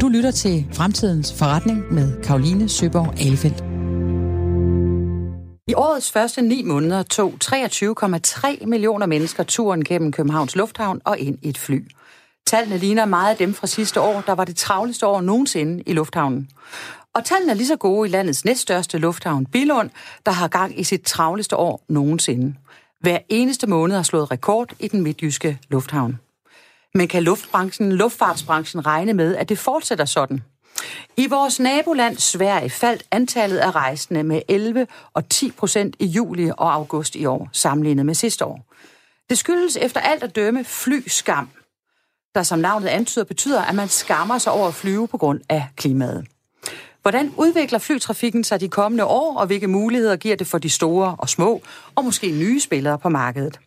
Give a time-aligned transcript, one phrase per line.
[0.00, 3.64] Du lytter til Fremtidens Forretning med Karoline Søborg Alefeldt.
[5.68, 11.38] I årets første ni måneder tog 23,3 millioner mennesker turen gennem Københavns Lufthavn og ind
[11.42, 11.88] i et fly.
[12.46, 15.92] Tallene ligner meget af dem fra sidste år, der var det travleste år nogensinde i
[15.92, 16.48] lufthavnen.
[17.14, 19.90] Og tallene er lige så gode i landets næststørste lufthavn, Bilund,
[20.26, 22.54] der har gang i sit travleste år nogensinde.
[23.02, 26.20] Hver eneste måned har slået rekord i den midtjyske lufthavn.
[26.94, 30.42] Men kan luftbranchen, luftfartsbranchen regne med, at det fortsætter sådan?
[31.16, 36.48] I vores naboland Sverige faldt antallet af rejsende med 11 og 10 procent i juli
[36.48, 38.72] og august i år, sammenlignet med sidste år.
[39.30, 41.48] Det skyldes efter alt at dømme flyskam,
[42.34, 45.68] der som navnet antyder betyder, at man skammer sig over at flyve på grund af
[45.76, 46.26] klimaet.
[47.02, 51.16] Hvordan udvikler flytrafikken sig de kommende år, og hvilke muligheder giver det for de store
[51.18, 51.62] og små,
[51.94, 53.60] og måske nye spillere på markedet?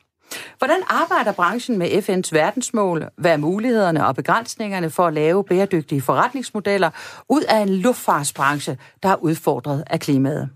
[0.57, 3.05] Hvordan arbejder branchen med FN's verdensmål?
[3.17, 6.89] Hvad er mulighederne og begrænsningerne for at lave bæredygtige forretningsmodeller
[7.29, 10.49] ud af en luftfartsbranche, der er udfordret af klimaet?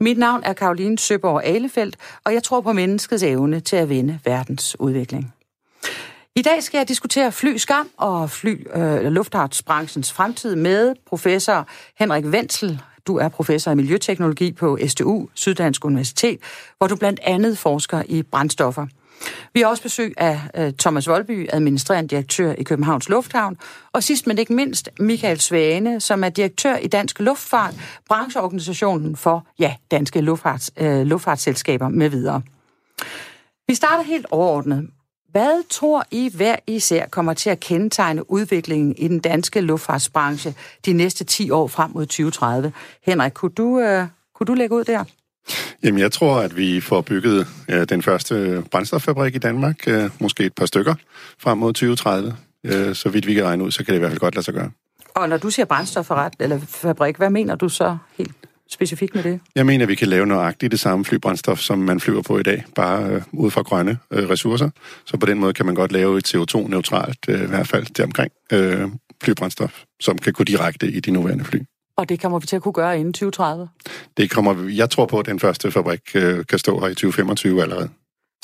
[0.00, 4.18] Mit navn er Karoline Søborg Alefeldt, og jeg tror på menneskets evne til at vende
[4.24, 5.34] verdens udvikling.
[6.36, 12.80] I dag skal jeg diskutere flyskam og fly, øh, luftfartsbranchens fremtid med professor Henrik Wenzel.
[13.06, 16.40] Du er professor i miljøteknologi på STU, Syddansk Universitet,
[16.78, 18.86] hvor du blandt andet forsker i brændstoffer.
[19.54, 23.56] Vi har også besøg af øh, Thomas Volby, administrerende direktør i Københavns Lufthavn,
[23.92, 27.74] og sidst men ikke mindst Michael Svane, som er direktør i Dansk Luftfart,
[28.08, 32.42] brancheorganisationen for ja, danske luftfarts, øh, luftfartsselskaber med videre.
[33.68, 34.88] Vi starter helt overordnet.
[35.32, 40.54] Hvad tror I hver især kommer til at kendetegne udviklingen i den danske luftfartsbranche
[40.86, 42.72] de næste 10 år frem mod 2030?
[43.02, 45.04] Henrik, kunne du, øh, kunne du lægge ud der?
[45.82, 50.44] Jamen, jeg tror, at vi får bygget øh, den første brændstoffabrik i Danmark, øh, måske
[50.44, 50.94] et par stykker,
[51.38, 52.36] frem mod 2030.
[52.64, 54.44] Øh, så vidt vi kan regne ud, så kan det i hvert fald godt lade
[54.44, 54.70] sig gøre.
[55.14, 58.41] Og når du siger brændstoffabrik, eller fabrik, hvad mener du så helt
[58.72, 59.40] specifikt med det?
[59.54, 62.42] Jeg mener, at vi kan lave nøjagtigt det samme flybrændstof, som man flyver på i
[62.42, 64.70] dag, bare øh, ud fra grønne øh, ressourcer.
[65.04, 68.04] Så på den måde kan man godt lave et CO2-neutralt, øh, i hvert fald til
[68.04, 68.88] omkring, øh,
[69.22, 71.58] flybrændstof, som kan gå direkte i de nuværende fly.
[71.96, 73.68] Og det kommer vi til at kunne gøre inden 2030?
[74.16, 74.76] Det kommer vi.
[74.76, 77.88] Jeg tror på, at den første fabrik øh, kan stå her i 2025 allerede.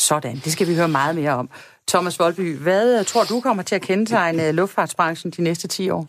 [0.00, 1.50] Sådan, det skal vi høre meget mere om.
[1.88, 5.90] Thomas Volby, hvad øh, tror du kommer til at kendetegne øh, luftfartsbranchen de næste 10
[5.90, 6.08] år?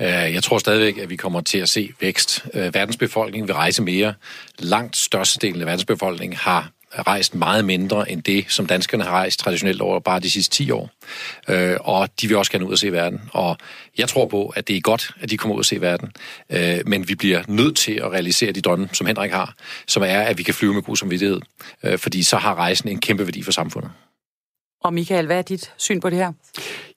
[0.00, 2.46] Øh, jeg tror stadigvæk, at vi kommer til at se vækst.
[2.54, 4.14] Verdensbefolkningen vil rejse mere.
[4.58, 9.80] Langt størstedelen af verdensbefolkningen har rejst meget mindre end det, som danskerne har rejst traditionelt
[9.80, 10.90] over bare de sidste 10 år.
[11.48, 13.20] Øh, og de vil også gerne ud og se verden.
[13.32, 13.56] Og
[13.98, 16.12] jeg tror på, at det er godt, at de kommer ud og se verden.
[16.86, 19.54] men vi bliver nødt til at realisere de drømme, som Henrik har,
[19.86, 21.40] som er, at vi kan flyve med god samvittighed.
[21.96, 23.90] fordi så har rejsen en kæmpe værdi for samfundet.
[24.80, 26.32] Og Michael, hvad er dit syn på det her?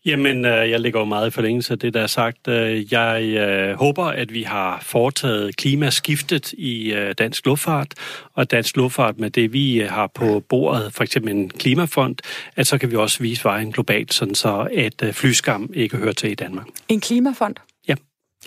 [0.05, 2.47] Jamen, øh, jeg ligger jo meget i forlængelse af det, der er sagt.
[2.47, 7.94] Øh, jeg øh, håber, at vi har foretaget klimaskiftet i dansk luftfart,
[8.33, 12.16] og dansk luftfart med det, vi har på bordet, for eksempel en klimafond,
[12.55, 16.31] at så kan vi også vise vejen globalt, sådan så at flyskam ikke hører til
[16.31, 16.65] i Danmark.
[16.89, 17.55] En klimafond?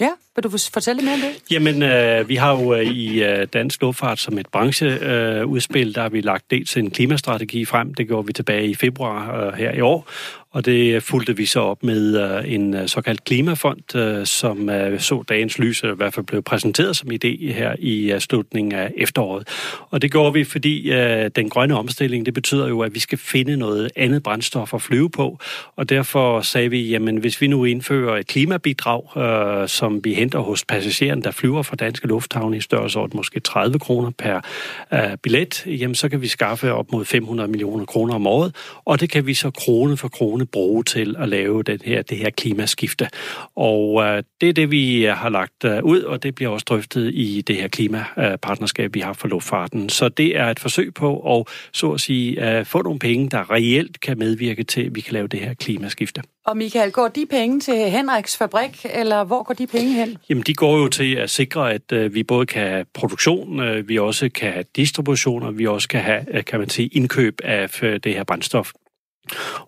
[0.01, 0.11] Ja.
[0.37, 1.43] Vil du fortælle mere om det?
[1.51, 6.03] Jamen, øh, vi har jo øh, i øh, Dansk Luftfart som et brancheudspil, øh, der
[6.03, 9.73] har vi lagt dels en klimastrategi frem, det gjorde vi tilbage i februar øh, her
[9.73, 10.09] i år,
[10.51, 15.01] og det fulgte vi så op med øh, en øh, såkaldt klimafond, øh, som øh,
[15.01, 18.93] så dagens lys, i hvert fald blev præsenteret som idé her i øh, slutningen af
[18.97, 19.49] efteråret.
[19.91, 20.91] Og det gjorde vi, fordi
[21.37, 25.11] den grønne omstilling, det betyder jo, at vi skal finde noget andet brændstof at flyve
[25.11, 25.39] på.
[25.77, 30.65] Og derfor sagde vi, jamen hvis vi nu indfører et klimabidrag, som vi henter hos
[30.65, 34.41] passageren, der flyver fra Danske Lufthavn i størrelsesorden måske 30 kroner per
[35.23, 39.11] billet, jamen så kan vi skaffe op mod 500 millioner kroner om året, og det
[39.11, 43.09] kan vi så krone for krone bruge til at lave den her, det her klimaskifte.
[43.57, 47.11] Og øh, det er det, vi har lagt øh, ud, og det bliver også drøftet
[47.15, 49.89] i det her klimapartnerskab, vi har for luftfarten.
[49.89, 53.51] Så det er et forsøg på at, så at sige, øh, få nogle penge, der
[53.51, 56.23] reelt kan medvirke til, at vi kan lave det her klimaskifte.
[56.47, 60.19] Og Michael, går de penge til Henriks fabrik, eller hvor går de penge hen?
[60.29, 63.89] Jamen, de går jo til at sikre, at øh, vi både kan have produktion, øh,
[63.89, 67.41] vi også kan have distribution, og vi også kan have, øh, kan man sige, indkøb
[67.45, 68.73] af øh, det her brændstof.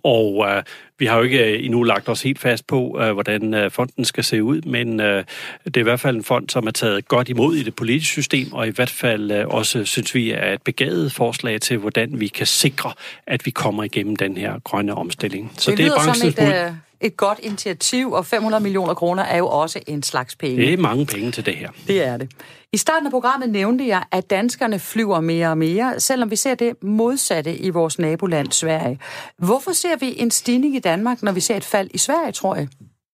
[0.03, 0.63] Og øh,
[0.99, 4.05] vi har jo ikke øh, endnu lagt os helt fast på, øh, hvordan øh, fonden
[4.05, 5.25] skal se ud, men øh,
[5.65, 8.13] det er i hvert fald en fond, som er taget godt imod i det politiske
[8.13, 12.21] system, og i hvert fald øh, også, synes vi, er et begavet forslag til, hvordan
[12.21, 12.93] vi kan sikre,
[13.27, 15.53] at vi kommer igennem den her grønne omstilling.
[15.59, 19.39] Så det, det er som et, øh, et godt initiativ, og 500 millioner kroner er
[19.39, 20.57] jo også en slags penge.
[20.57, 21.71] Det er mange penge til det her.
[21.87, 22.31] Det er det.
[22.73, 26.55] I starten af programmet nævnte jeg, at danskerne flyver mere og mere, selvom vi ser
[26.55, 28.99] det modsatte i vores naboland Sverige.
[29.39, 32.55] Hvorfor ser vi en stigning i Danmark, når vi ser et fald i Sverige, tror
[32.55, 32.69] jeg?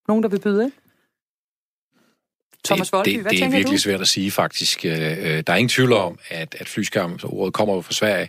[0.08, 0.72] Nogen, der vil byde ind?
[2.64, 3.82] Thomas Voldby, det, det, det er virkelig du?
[3.82, 4.84] svært at sige, faktisk.
[4.84, 8.28] Øh, øh, der er ingen tvivl om, at, at flyskam, ordet kommer fra Sverige,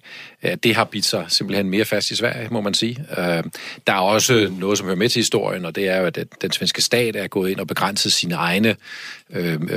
[0.64, 3.06] det har bidt sig simpelthen mere fast i Sverige, må man sige.
[3.18, 3.44] Øh,
[3.88, 6.52] der er også noget, som hører med til historien, og det er jo, at den
[6.52, 8.76] svenske stat er gået ind og begrænset sine egne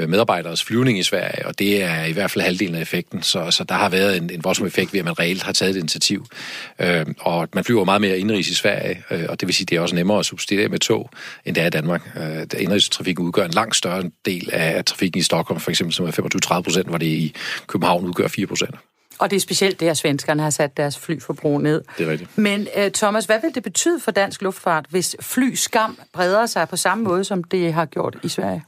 [0.09, 3.23] medarbejderes flyvning i Sverige, og det er i hvert fald halvdelen af effekten.
[3.23, 5.71] Så, så der har været en, en voldsom effekt ved, at man reelt har taget
[5.71, 6.27] et initiativ.
[7.19, 9.81] Og man flyver meget mere indrigs i Sverige, og det vil sige, at det er
[9.81, 11.11] også nemmere at substituere med tog,
[11.45, 12.19] end det er i Danmark.
[12.59, 16.11] Indrigstrafikken udgør en langt større del af trafikken i Stockholm, for eksempel, som er
[16.59, 17.35] 25-30 procent, hvor det i
[17.67, 18.75] København udgør 4 procent.
[19.19, 21.83] Og det er specielt det, at svenskerne har sat deres flyforbrug ned.
[21.99, 22.39] Det er rigtigt.
[22.39, 26.77] Men uh, Thomas, hvad vil det betyde for dansk luftfart, hvis flyskam breder sig på
[26.77, 28.65] samme måde, som det har gjort i Sverige?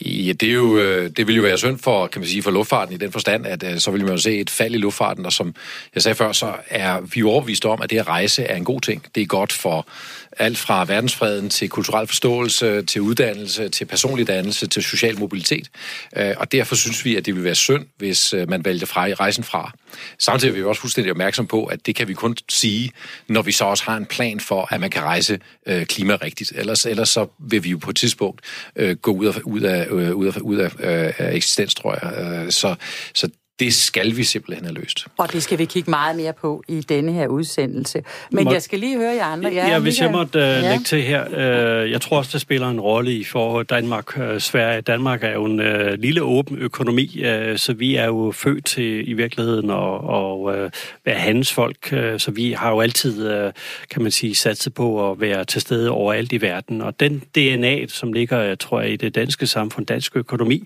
[0.00, 2.50] Ja, det, er jo, øh, det vil jo være synd for, kan man sige, for
[2.50, 5.26] luftfarten i den forstand, at øh, så vil man jo se et fald i luftfarten,
[5.26, 5.54] og som
[5.94, 8.80] jeg sagde før, så er vi overbevist om, at det at rejse er en god
[8.80, 9.06] ting.
[9.14, 9.86] Det er godt for
[10.38, 15.70] alt fra verdensfreden til kulturel forståelse, til uddannelse, til personlig dannelse, til social mobilitet.
[16.16, 19.44] Øh, og derfor synes vi, at det vil være synd, hvis man vælger fra rejsen
[19.44, 19.72] fra.
[20.18, 22.92] Samtidig er vi også fuldstændig opmærksom på, at det kan vi kun sige,
[23.28, 26.52] når vi så også har en plan for, at man kan rejse klimarigtigt.
[26.56, 28.40] Ellers, ellers så vil vi jo på et tidspunkt
[29.02, 32.42] gå ud af, ud af øh, ud af, ud af, øh, af eksistens, tror jeg.
[32.44, 32.74] Øh, så,
[33.14, 33.28] så
[33.60, 35.06] det skal vi simpelthen have løst.
[35.18, 38.02] Og det skal vi kigge meget mere på i denne her udsendelse.
[38.30, 38.52] Men Må...
[38.52, 39.50] jeg skal lige høre jer andre.
[39.50, 40.60] Ja, ja hvis jeg måtte uh, ja.
[40.60, 41.26] lægge til her.
[41.26, 44.80] Uh, jeg tror også, det spiller en rolle i for Danmark uh, Sverige.
[44.80, 49.08] Danmark er jo en uh, lille åben økonomi, uh, så vi er jo født til
[49.08, 50.70] i virkeligheden at, og, uh,
[51.04, 51.92] være handelsfolk.
[51.92, 53.50] Uh, så vi har jo altid, uh,
[53.90, 56.80] kan man sige, satset på at være til stede overalt i verden.
[56.80, 60.64] Og den DNA, som ligger, tror jeg, i det danske samfund, dansk økonomi,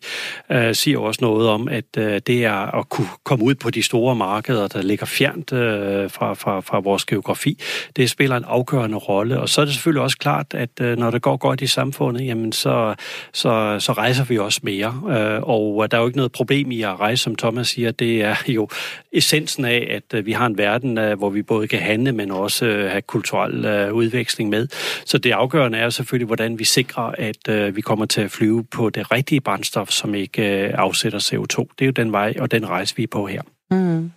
[0.50, 3.82] uh, siger også noget om, at uh, det er at kunne komme ud på de
[3.82, 7.60] store markeder, der ligger fjernt øh, fra, fra, fra vores geografi.
[7.96, 11.10] Det spiller en afgørende rolle, og så er det selvfølgelig også klart, at øh, når
[11.10, 12.94] det går godt i samfundet, jamen så,
[13.32, 16.70] så, så rejser vi også mere, øh, og øh, der er jo ikke noget problem
[16.70, 18.68] i at rejse, som Thomas siger, det er jo
[19.12, 22.30] essensen af, at øh, vi har en verden, øh, hvor vi både kan handle, men
[22.30, 24.68] også øh, have kulturel øh, udveksling med.
[25.04, 28.64] Så det afgørende er selvfølgelig, hvordan vi sikrer, at øh, vi kommer til at flyve
[28.64, 31.66] på det rigtige brændstof, som ikke øh, afsætter CO2.
[31.78, 33.42] Det er jo den vej og den rejse, vi er på her.
[33.70, 34.10] Mm.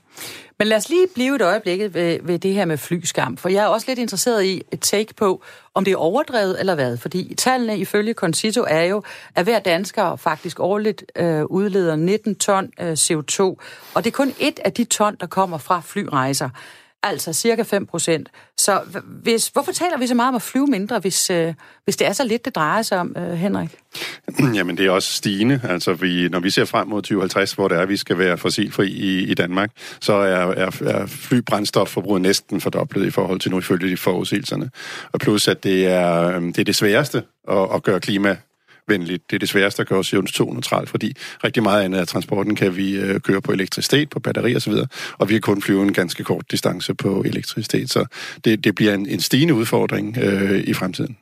[0.60, 3.64] Men lad os lige blive et øjeblik ved, ved det her med flyskam, for jeg
[3.64, 5.44] er også lidt interesseret i et take på,
[5.74, 6.98] om det er overdrevet eller hvad.
[6.98, 9.04] Fordi tallene ifølge Concito er jo,
[9.36, 13.42] at hver dansker faktisk årligt øh, udleder 19 ton øh, CO2,
[13.94, 16.50] og det er kun et af de ton, der kommer fra flyrejser
[17.04, 18.30] altså cirka 5 procent.
[18.58, 21.54] Så hvis, hvorfor taler vi så meget om at flyve mindre, hvis, øh,
[21.84, 23.70] hvis det er så lidt, det drejer sig om, øh, Henrik?
[24.58, 25.62] Jamen, det er også stigende.
[25.64, 28.38] Altså, vi, når vi ser frem mod 2050, hvor det er, at vi skal være
[28.38, 29.72] fossilfri i, i Danmark,
[30.02, 34.70] så er, er, er flybrændstofforbruget næsten fordoblet i forhold til nu ifølge de forudsigelserne.
[35.12, 38.38] Og plus, at det er, øhm, det er det sværeste at, at gøre klima
[38.88, 39.30] venligt.
[39.30, 41.14] Det er det sværeste at gøre CO2-neutralt, fordi
[41.44, 44.74] rigtig meget andet af transporten kan vi øh, køre på elektricitet, på batteri osv.,
[45.18, 48.06] og vi kan kun flyve en ganske kort distance på elektricitet, så
[48.46, 51.18] det, det bliver en, en stigende udfordring øh, i fremtiden.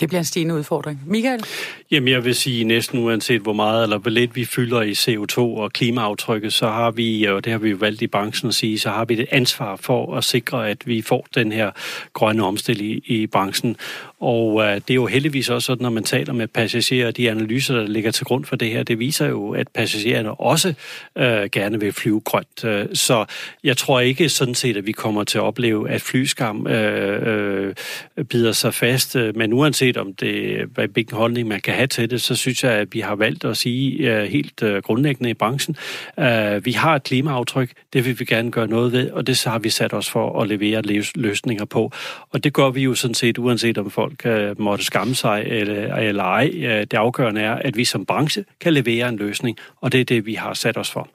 [0.00, 1.00] Det bliver en stigende udfordring.
[1.06, 1.44] Michael?
[1.90, 5.38] Jamen, jeg vil sige, næsten uanset hvor meget eller hvor lidt vi fylder i CO2
[5.38, 8.78] og klimaaftrykket, så har vi, og det har vi jo valgt i branchen at sige,
[8.78, 11.70] så har vi det ansvar for at sikre, at vi får den her
[12.12, 13.76] grønne omstilling i, i branchen.
[14.22, 17.74] Og øh, det er jo heldigvis også sådan, når man taler med passagerer, de analyser,
[17.74, 20.74] der ligger til grund for det her, det viser jo, at passagererne også
[21.16, 22.64] øh, gerne vil flyve grønt.
[22.64, 23.24] Øh, så
[23.64, 27.74] jeg tror ikke sådan set, at vi kommer til at opleve, at flyskam øh,
[28.16, 29.16] øh, bider sig fast.
[29.16, 32.72] Øh, men uanset om det, hvilken holdning man kan have til det, så synes jeg,
[32.72, 35.76] at vi har valgt at sige øh, helt øh, grundlæggende i branchen,
[36.18, 39.50] øh, vi har et klimaaftryk, det vil vi gerne gøre noget ved, og det så
[39.50, 40.82] har vi sat os for at levere
[41.14, 41.92] løsninger på.
[42.30, 45.44] Og det gør vi jo sådan set, uanset om folk folk øh, måtte skamme sig
[45.46, 46.50] eller, eller ej.
[46.54, 50.04] Øh, det afgørende er, at vi som branche kan levere en løsning, og det er
[50.04, 51.08] det, vi har sat os for.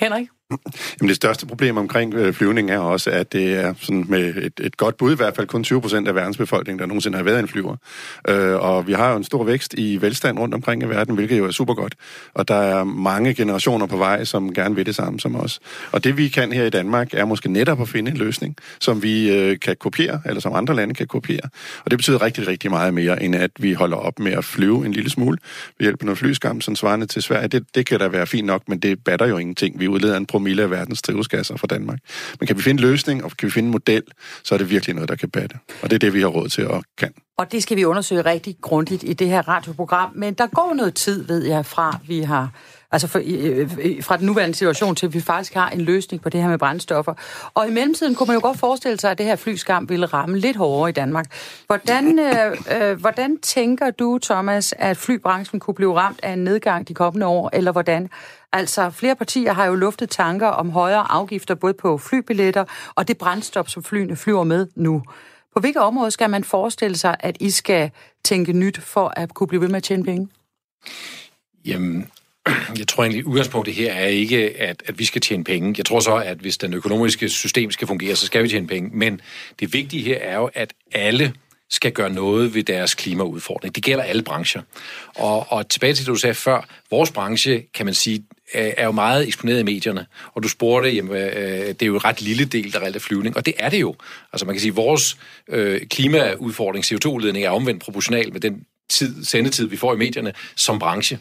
[0.00, 0.28] Henrik?
[0.50, 4.52] Jamen det største problem omkring øh, flyvning er også, at det er sådan med et,
[4.60, 7.24] et godt bud, i hvert fald kun 20 procent af verdens befolkning, der nogensinde har
[7.24, 7.76] været en flyver.
[8.28, 11.38] Øh, og vi har jo en stor vækst i velstand rundt omkring i verden, hvilket
[11.38, 11.94] jo er super godt.
[12.34, 15.60] Og der er mange generationer på vej, som gerne vil det samme som os.
[15.92, 19.02] Og det vi kan her i Danmark, er måske netop at finde en løsning, som
[19.02, 21.48] vi øh, kan kopiere, eller som andre lande kan kopiere.
[21.84, 24.86] Og det betyder rigtig, rigtig meget mere, end at vi holder op med at flyve
[24.86, 25.38] en lille smule
[25.78, 27.48] ved hjælp af noget flyskam, som svarende til Sverige.
[27.48, 29.80] Det, det kan da være fint nok, men det batter jo ingenting.
[29.80, 31.98] Vi udleder en promille af verdens drivhusgasser fra Danmark.
[32.40, 34.02] Men kan vi finde en løsning, og kan vi finde en model,
[34.44, 35.56] så er det virkelig noget, der kan batte.
[35.82, 37.12] Og det er det, vi har råd til og kan.
[37.38, 40.10] Og det skal vi undersøge rigtig grundigt i det her radioprogram.
[40.14, 42.50] Men der går noget tid, ved jeg, fra vi har
[42.94, 43.18] altså for,
[44.02, 46.58] fra den nuværende situation til, at vi faktisk har en løsning på det her med
[46.58, 47.14] brændstoffer.
[47.54, 50.38] Og i mellemtiden kunne man jo godt forestille sig, at det her flyskam ville ramme
[50.38, 51.26] lidt hårdere i Danmark.
[51.66, 56.88] Hvordan, øh, øh, hvordan tænker du, Thomas, at flybranchen kunne blive ramt af en nedgang
[56.88, 58.08] de kommende år, eller hvordan?
[58.54, 63.18] Altså, flere partier har jo luftet tanker om højere afgifter både på flybilletter og det
[63.18, 65.02] brændstof, som flyene flyver med nu.
[65.54, 67.90] På hvilke områder skal man forestille sig, at I skal
[68.24, 70.28] tænke nyt for at kunne blive ved med at tjene penge?
[71.64, 72.10] Jamen,
[72.78, 75.74] jeg tror egentlig, udgangspunktet her er ikke, at, at vi skal tjene penge.
[75.78, 78.90] Jeg tror så, at hvis den økonomiske system skal fungere, så skal vi tjene penge.
[78.92, 79.20] Men
[79.60, 81.34] det vigtige her er jo, at alle
[81.70, 83.74] skal gøre noget ved deres klimaudfordring.
[83.74, 84.62] Det gælder alle brancher.
[85.14, 88.84] Og, og tilbage til det, du sagde før, vores branche, kan man sige, Øh, er
[88.84, 90.06] jo meget eksponeret i medierne.
[90.34, 93.00] Og du spurgte, jamen, øh, det er jo en ret lille del, der reelt er
[93.00, 93.36] flyvning.
[93.36, 93.94] Og det er det jo.
[94.32, 95.16] Altså man kan sige, at vores
[95.48, 100.78] øh, klimaudfordring, CO2-udledning, er omvendt proportional med den tid, sendetid, vi får i medierne som
[100.78, 101.18] branche.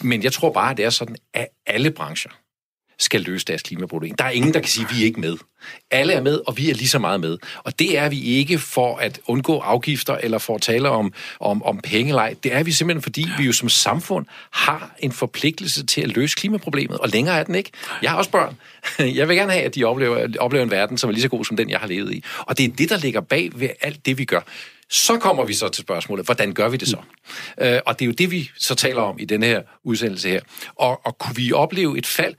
[0.00, 2.30] Men jeg tror bare, at det er sådan, at alle brancher
[3.02, 4.14] skal løse deres klimaproblem.
[4.14, 5.36] Der er ingen, der kan sige, at vi er ikke med.
[5.90, 7.38] Alle er med, og vi er lige så meget med.
[7.58, 11.62] Og det er vi ikke for at undgå afgifter eller for at tale om, om,
[11.62, 12.34] om pengelej.
[12.42, 16.36] Det er vi simpelthen, fordi vi jo som samfund har en forpligtelse til at løse
[16.36, 17.70] klimaproblemet, og længere er den ikke.
[18.02, 18.56] Jeg har også børn.
[19.18, 21.44] Jeg vil gerne have, at de oplever, oplever en verden, som er lige så god
[21.44, 22.24] som den, jeg har levet i.
[22.38, 24.40] Og det er det, der ligger bag ved alt det, vi gør.
[24.90, 26.96] Så kommer vi så til spørgsmålet, hvordan gør vi det så?
[26.96, 27.64] Mm.
[27.64, 30.40] Øh, og det er jo det, vi så taler om i denne her udsendelse her.
[30.76, 32.34] Og, og kunne vi opleve et fald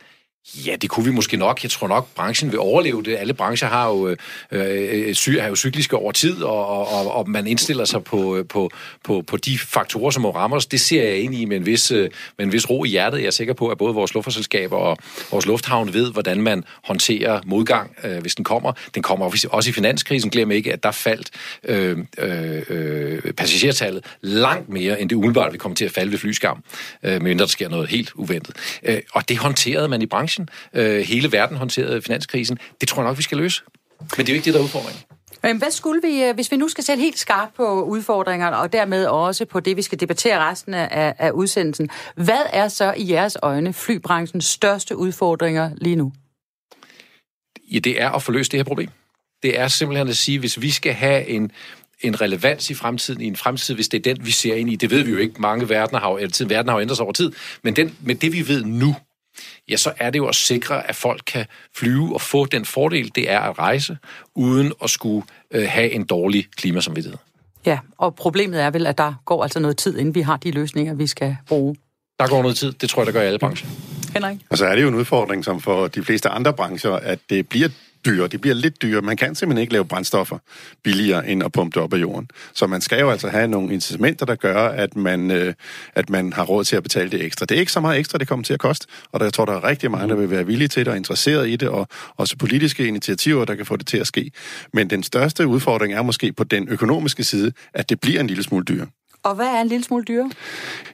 [0.68, 1.64] Ja, det kunne vi måske nok.
[1.64, 3.16] Jeg tror nok, branchen vil overleve det.
[3.16, 4.18] Alle brancher har jo, øh,
[4.52, 8.46] øh sy, har jo cykliske over tid, og, og, og man indstiller sig på, øh,
[8.46, 8.72] på,
[9.04, 10.66] på, på de faktorer, som må ramme os.
[10.66, 13.20] Det ser jeg ind i med en, vis, øh, med en vis ro i hjertet.
[13.20, 14.98] Jeg er sikker på, at både vores luftfartsselskaber og
[15.32, 18.74] vores lufthavn ved, hvordan man håndterer modgang, øh, hvis den kommer.
[18.96, 20.30] Den kommer også i finanskrisen.
[20.30, 21.30] Glem ikke, at der faldt
[21.64, 26.20] øh, øh, øh, passagertallet langt mere, end det umiddelbart vil komme til at falde ved
[26.20, 26.64] flyskam,
[27.04, 28.56] øh, medmindre der sker noget helt uventet.
[28.84, 30.50] Øh, og det håndterede man i branchen branchen.
[30.74, 32.60] Øh, hele verden håndterede finanskrisen.
[32.82, 33.62] Det tror jeg nok, vi skal løse.
[34.00, 35.04] Men det er jo ikke det, der er udfordringen.
[35.44, 38.74] Men hvad skulle vi, øh, hvis vi nu skal sætte helt skarpt på udfordringerne, og
[38.74, 41.90] dermed også på det, vi skal debattere resten af, af udsendelsen.
[42.16, 46.14] Hvad er så i jeres øjne flybranchens største udfordringer lige nu?
[47.72, 48.90] Ja, det er at få løst det her problem.
[49.44, 51.52] Det er simpelthen at sige, hvis vi skal have en,
[52.02, 54.76] en relevans i fremtiden, i en fremtid, hvis det er den, vi ser ind i.
[54.76, 55.42] Det ved vi jo ikke.
[55.42, 57.32] Mange verdener har jo, altid, verden har jo ændret sig over tid.
[57.64, 58.96] Men, den, men det, vi ved nu,
[59.70, 63.12] ja, så er det jo at sikre, at folk kan flyve og få den fordel,
[63.16, 63.98] det er at rejse,
[64.36, 67.18] uden at skulle øh, have en dårlig klimasamvittighed.
[67.66, 70.52] Ja, og problemet er vel, at der går altså noget tid, inden vi har de
[70.52, 71.76] løsninger, vi skal bruge.
[72.20, 73.70] Der går noget tid, det tror jeg, der gør i alle brancher.
[74.14, 74.38] Henrik?
[74.50, 77.50] Og så er det jo en udfordring, som for de fleste andre brancher, at det
[77.50, 77.70] bliver
[78.06, 78.28] dyrere.
[78.28, 79.02] De bliver lidt dyre.
[79.02, 80.38] Man kan simpelthen ikke lave brændstoffer
[80.84, 82.30] billigere end at pumpe det op af jorden.
[82.54, 85.54] Så man skal jo altså have nogle incitamenter, der gør, at man, øh,
[85.96, 87.46] at man har råd til at betale det ekstra.
[87.46, 89.46] Det er ikke så meget ekstra, det kommer til at koste, og der, jeg tror,
[89.46, 91.88] der er rigtig mange, der vil være villige til det og interesseret i det, og
[92.18, 94.32] også politiske initiativer, der kan få det til at ske.
[94.74, 98.44] Men den største udfordring er måske på den økonomiske side, at det bliver en lille
[98.44, 98.88] smule dyrere.
[99.24, 100.32] Og hvad er en lille smule dyre?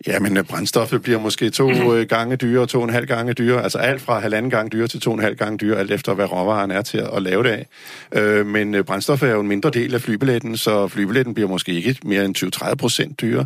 [0.07, 2.07] Jamen, øh, brændstoffet bliver måske to mm.
[2.07, 3.63] gange dyre, to og en halv gange dyre.
[3.63, 6.13] Altså alt fra halvanden gang dyre til to og en halv gange dyre, alt efter
[6.13, 7.67] hvad råvaren er til at lave det af.
[8.21, 11.97] Øh, men brændstoffet er jo en mindre del af flybilletten, så flybilletten bliver måske ikke
[12.03, 13.45] mere end 20-30 procent dyre.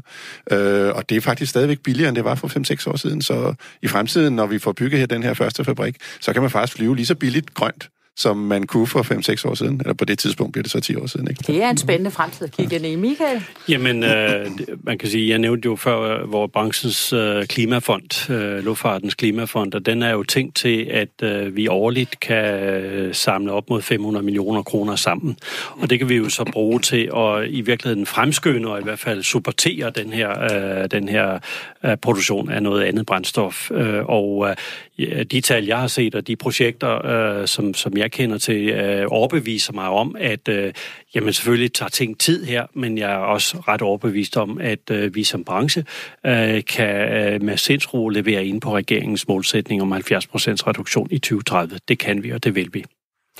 [0.52, 2.48] Øh, og det er faktisk stadigvæk billigere, end det var for
[2.88, 3.22] 5-6 år siden.
[3.22, 6.52] Så i fremtiden, når vi får bygget her den her første fabrik, så kan man
[6.52, 9.04] faktisk flyve lige så billigt grønt som man kunne for
[9.44, 11.28] 5-6 år siden, eller på det tidspunkt bliver det så 10 år siden.
[11.28, 11.44] Ikke?
[11.48, 12.96] Det er en spændende fremtid at kigge ind i.
[12.96, 13.44] Michael?
[13.70, 14.48] Jamen, øh,
[14.84, 19.86] man kan sige, jeg nævnte jo før, hvor branchens øh, klimafond, øh, Luftfartens klimafond, og
[19.86, 24.26] den er jo tænkt til, at øh, vi årligt kan øh, samle op mod 500
[24.26, 25.38] millioner kroner sammen.
[25.70, 29.00] Og det kan vi jo så bruge til at i virkeligheden fremskynde og i hvert
[29.00, 31.40] fald supportere den her, øh, den her
[31.86, 33.72] øh, produktion af noget andet brændstof.
[33.72, 34.56] Øh, og
[35.00, 38.38] øh, de tal, jeg har set, og de projekter, øh, som, som jeg jeg kender
[38.38, 40.74] til, øh, overbeviser mig om, at øh,
[41.16, 45.16] jamen selvfølgelig tager ting tid her, men jeg er også ret overbevist om, at øh,
[45.16, 45.86] vi som branche
[46.26, 51.80] øh, kan øh, med sindsro levere ind på regeringens målsætning om 70% reduktion i 2030.
[51.88, 52.86] Det kan vi, og det vil vi.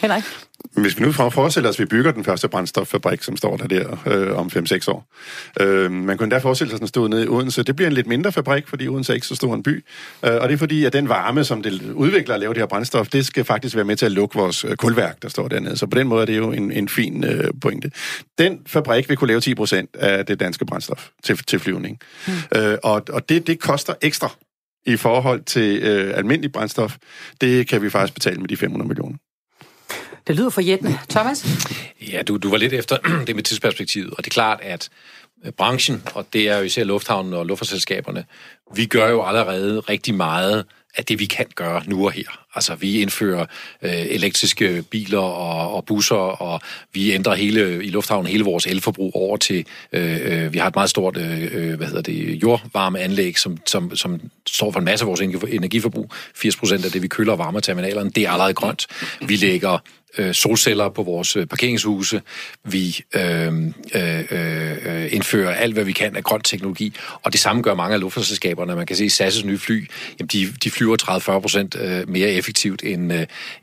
[0.02, 0.24] Henrik?
[0.78, 3.98] Hvis vi nu forestiller os, at vi bygger den første brændstoffabrik, som står der der
[4.08, 5.08] øh, om 5-6 år.
[5.62, 7.64] Øh, man kunne endda forestille sig, at den stod nede i Odense.
[7.64, 9.86] Det bliver en lidt mindre fabrik, fordi Odense er ikke så stor en by.
[10.26, 12.68] Øh, og det er fordi, at den varme, som det udvikler at lave det her
[12.68, 15.78] brændstof, det skal faktisk være med til at lukke vores øh, kulværk, der står dernede.
[15.78, 17.92] Så på den måde er det jo en, en fin øh, pointe.
[18.38, 22.00] Den fabrik vil kunne lave 10% af det danske brændstof til, til flyvning.
[22.28, 22.34] Mm.
[22.56, 24.30] Øh, og og det, det koster ekstra
[24.86, 26.96] i forhold til øh, almindelig brændstof,
[27.42, 29.18] det kan vi faktisk betale med de 500 millioner.
[30.28, 31.00] Det lyder for jættende.
[31.10, 31.46] Thomas?
[32.12, 34.90] Ja, du, du var lidt efter det med tidsperspektivet, og det er klart, at
[35.46, 38.26] øh, branchen, og det er jo især lufthavnen og luftfartsselskaberne,
[38.76, 40.66] vi gør jo allerede rigtig meget
[40.98, 42.46] af det, vi kan gøre nu og her.
[42.56, 43.46] Altså, vi indfører
[43.82, 46.62] øh, elektriske biler og, og busser, og
[46.94, 50.76] vi ændrer hele i lufthavnen hele vores elforbrug over til, øh, øh vi har et
[50.76, 55.04] meget stort, øh, øh hvad hedder det, jordvarmeanlæg, som, som, som står for en masse
[55.04, 56.12] af vores energiforbrug.
[56.36, 58.88] 80 procent af det, vi køler og varmer terminalerne, det er allerede grønt.
[59.22, 59.78] Vi lægger
[60.18, 62.22] øh, solceller på vores øh, parkeringshuse.
[62.64, 63.54] Vi øh,
[63.96, 66.94] øh, øh, indfører alt, hvad vi kan af grøn teknologi.
[67.24, 68.76] Og det samme gør mange af luftfartsselskaberne.
[68.76, 69.90] Man kan se, at SAS' nye fly,
[70.20, 73.12] jamen de, de flyver 30-40 procent øh, mere effektivt end,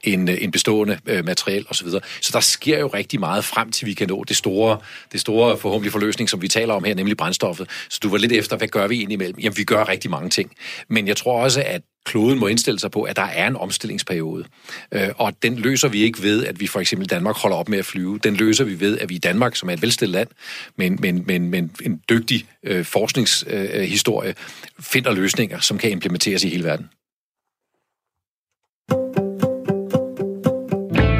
[0.02, 1.88] end, end bestående materiel osv.
[1.88, 4.78] Så, så der sker jo rigtig meget frem til, vi kan nå det store,
[5.12, 7.70] det store forhåbentlig forløsning, som vi taler om her, nemlig brændstoffet.
[7.88, 9.38] Så du var lidt efter, hvad gør vi indimellem?
[9.38, 10.52] Jamen, vi gør rigtig mange ting.
[10.88, 14.44] Men jeg tror også, at kloden må indstille sig på, at der er en omstillingsperiode.
[14.92, 17.68] Øh, og den løser vi ikke ved, at vi for eksempel i Danmark holder op
[17.68, 18.18] med at flyve.
[18.18, 20.28] Den løser vi ved, at vi i Danmark, som er et velstillet land,
[20.76, 24.34] men, men, men, men en dygtig øh, forskningshistorie, øh,
[24.80, 26.88] finder løsninger, som kan implementeres i hele verden.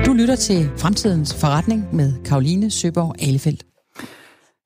[0.07, 3.65] Du lytter til Fremtidens Forretning med Karoline Søborg Alefeldt.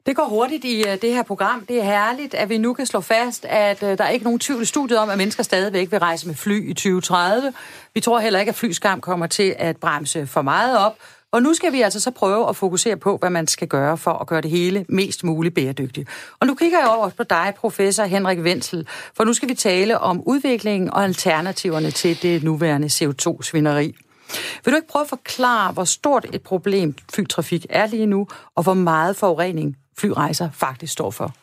[0.07, 1.67] Det går hurtigt i øh, det her program.
[1.67, 4.39] Det er herligt, at vi nu kan slå fast, at øh, der er ikke nogen
[4.39, 7.53] tvivl i studiet om, at mennesker stadigvæk vil rejse med fly i 2030.
[7.95, 10.97] Vi tror heller ikke, at flyskam kommer til at bremse for meget op.
[11.33, 14.11] Og nu skal vi altså så prøve at fokusere på, hvad man skal gøre for
[14.11, 16.09] at gøre det hele mest muligt bæredygtigt.
[16.41, 19.99] Og nu kigger jeg over på dig, professor Henrik Wenzel, for nu skal vi tale
[19.99, 23.95] om udviklingen og alternativerne til det nuværende CO2-svineri.
[24.65, 28.63] Vil du ikke prøve at forklare, hvor stort et problem flytrafik er lige nu, og
[28.63, 31.35] hvor meget forurening flyrejser faktisk står for?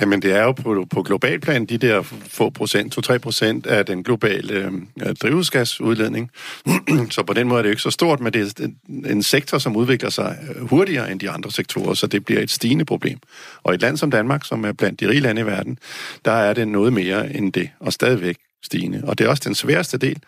[0.00, 3.86] Jamen, det er jo på, på global plan de der få procent, 2-3 procent af
[3.86, 6.30] den globale øh, drivhusgasudledning.
[7.10, 8.68] så på den måde er det jo ikke så stort, men det er
[9.10, 12.50] en sektor, som udvikler sig øh, hurtigere end de andre sektorer, så det bliver et
[12.50, 13.18] stigende problem.
[13.62, 15.78] Og et land som Danmark, som er blandt de rige lande i verden,
[16.24, 19.02] der er det noget mere end det, og stadigvæk stigende.
[19.04, 20.18] Og det er også den sværeste del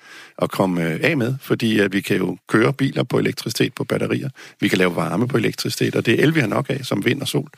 [0.42, 3.84] at komme øh, af med, fordi at vi kan jo køre biler på elektricitet på
[3.84, 4.28] batterier.
[4.60, 7.04] Vi kan lave varme på elektricitet, og det er el, vi har nok af, som
[7.04, 7.48] vind og sol.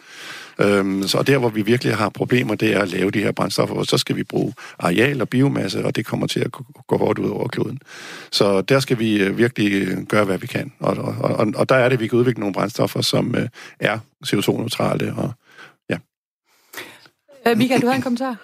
[0.60, 3.74] Øhm, så der, hvor vi virkelig har problemer, det er at lave de her brændstoffer,
[3.74, 6.52] og så skal vi bruge areal og biomasse, og det kommer til at
[6.86, 7.78] gå hårdt ud over kloden.
[8.32, 10.72] Så der skal vi øh, virkelig gøre, hvad vi kan.
[10.78, 13.34] Og, og, og, og der er det, at vi kan udvikle nogle brændstoffer, som
[13.80, 15.32] er CO2-neutrale og
[15.90, 15.96] ja.
[17.54, 18.36] Michael, du har en kommentar?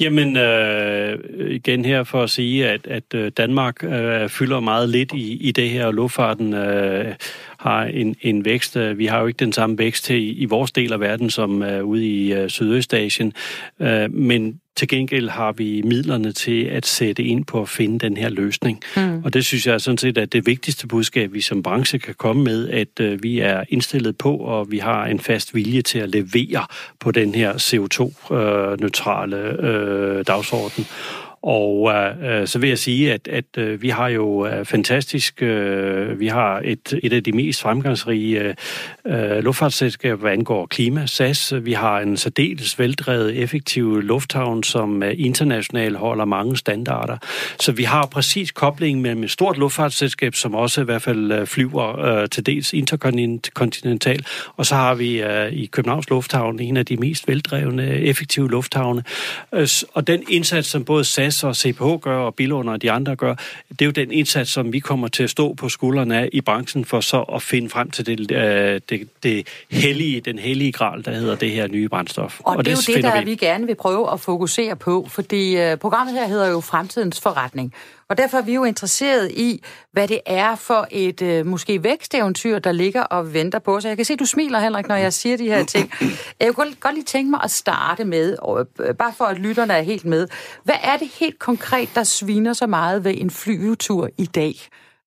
[0.00, 1.18] Jamen, øh,
[1.50, 5.52] igen her for at sige, at, at øh, Danmark øh, fylder meget lidt i, i
[5.52, 7.14] det her, og luftfarten øh,
[7.58, 8.78] har en, en vækst.
[8.96, 11.84] Vi har jo ikke den samme vækst i, i vores del af verden som øh,
[11.84, 13.32] ude i øh, Sydøstasien,
[13.80, 18.16] øh, men til gengæld har vi midlerne til at sætte ind på at finde den
[18.16, 18.80] her løsning.
[18.96, 19.24] Mm.
[19.24, 22.44] Og det synes jeg sådan set er det vigtigste budskab, vi som branche kan komme
[22.44, 26.08] med, at øh, vi er indstillet på, og vi har en fast vilje til at
[26.08, 26.66] levere
[27.00, 30.86] på den her CO2-neutrale øh, øh, dagsorden.
[31.48, 35.42] Og øh, øh, så vil jeg sige, at, at øh, vi har jo øh, fantastisk,
[35.42, 38.54] øh, vi har et, et af de mest fremgangsrige øh,
[39.06, 41.54] øh, luftfartsselskaber, hvad angår klima, SAS.
[41.62, 47.16] Vi har en særdeles veldrevet, effektiv lufthavn, som øh, internationalt holder mange standarder.
[47.60, 51.46] Så vi har præcis koblingen mellem et stort luftfartsselskab, som også i hvert fald øh,
[51.46, 54.24] flyver øh, til dels interkontinental,
[54.56, 59.02] og så har vi øh, i Københavns Lufthavn en af de mest veldrevne, effektive lufthavne.
[59.54, 62.90] Øh, og den indsats, som både SAS SAS og CPH gør, og Billund og de
[62.90, 63.34] andre gør,
[63.68, 66.40] det er jo den indsats, som vi kommer til at stå på skuldrene af i
[66.40, 71.04] branchen, for så at finde frem til det, øh, det, det hellige, den hellige gral,
[71.04, 72.40] der hedder det her nye brændstof.
[72.40, 73.30] Og, og det er jo det, der vi.
[73.30, 77.74] vi gerne vil prøve at fokusere på, fordi uh, programmet her hedder jo Fremtidens Forretning.
[78.10, 82.58] Og derfor er vi jo interesseret i, hvad det er for et øh, måske væksteventyr,
[82.58, 83.84] der ligger og venter på os.
[83.84, 85.92] Jeg kan se, du smiler, Henrik, når jeg siger de her ting.
[86.40, 89.72] Jeg kunne godt lige tænke mig at starte med, og, øh, bare for at lytterne
[89.72, 90.28] er helt med.
[90.64, 94.54] Hvad er det helt konkret, der sviner så meget ved en flyvetur i dag?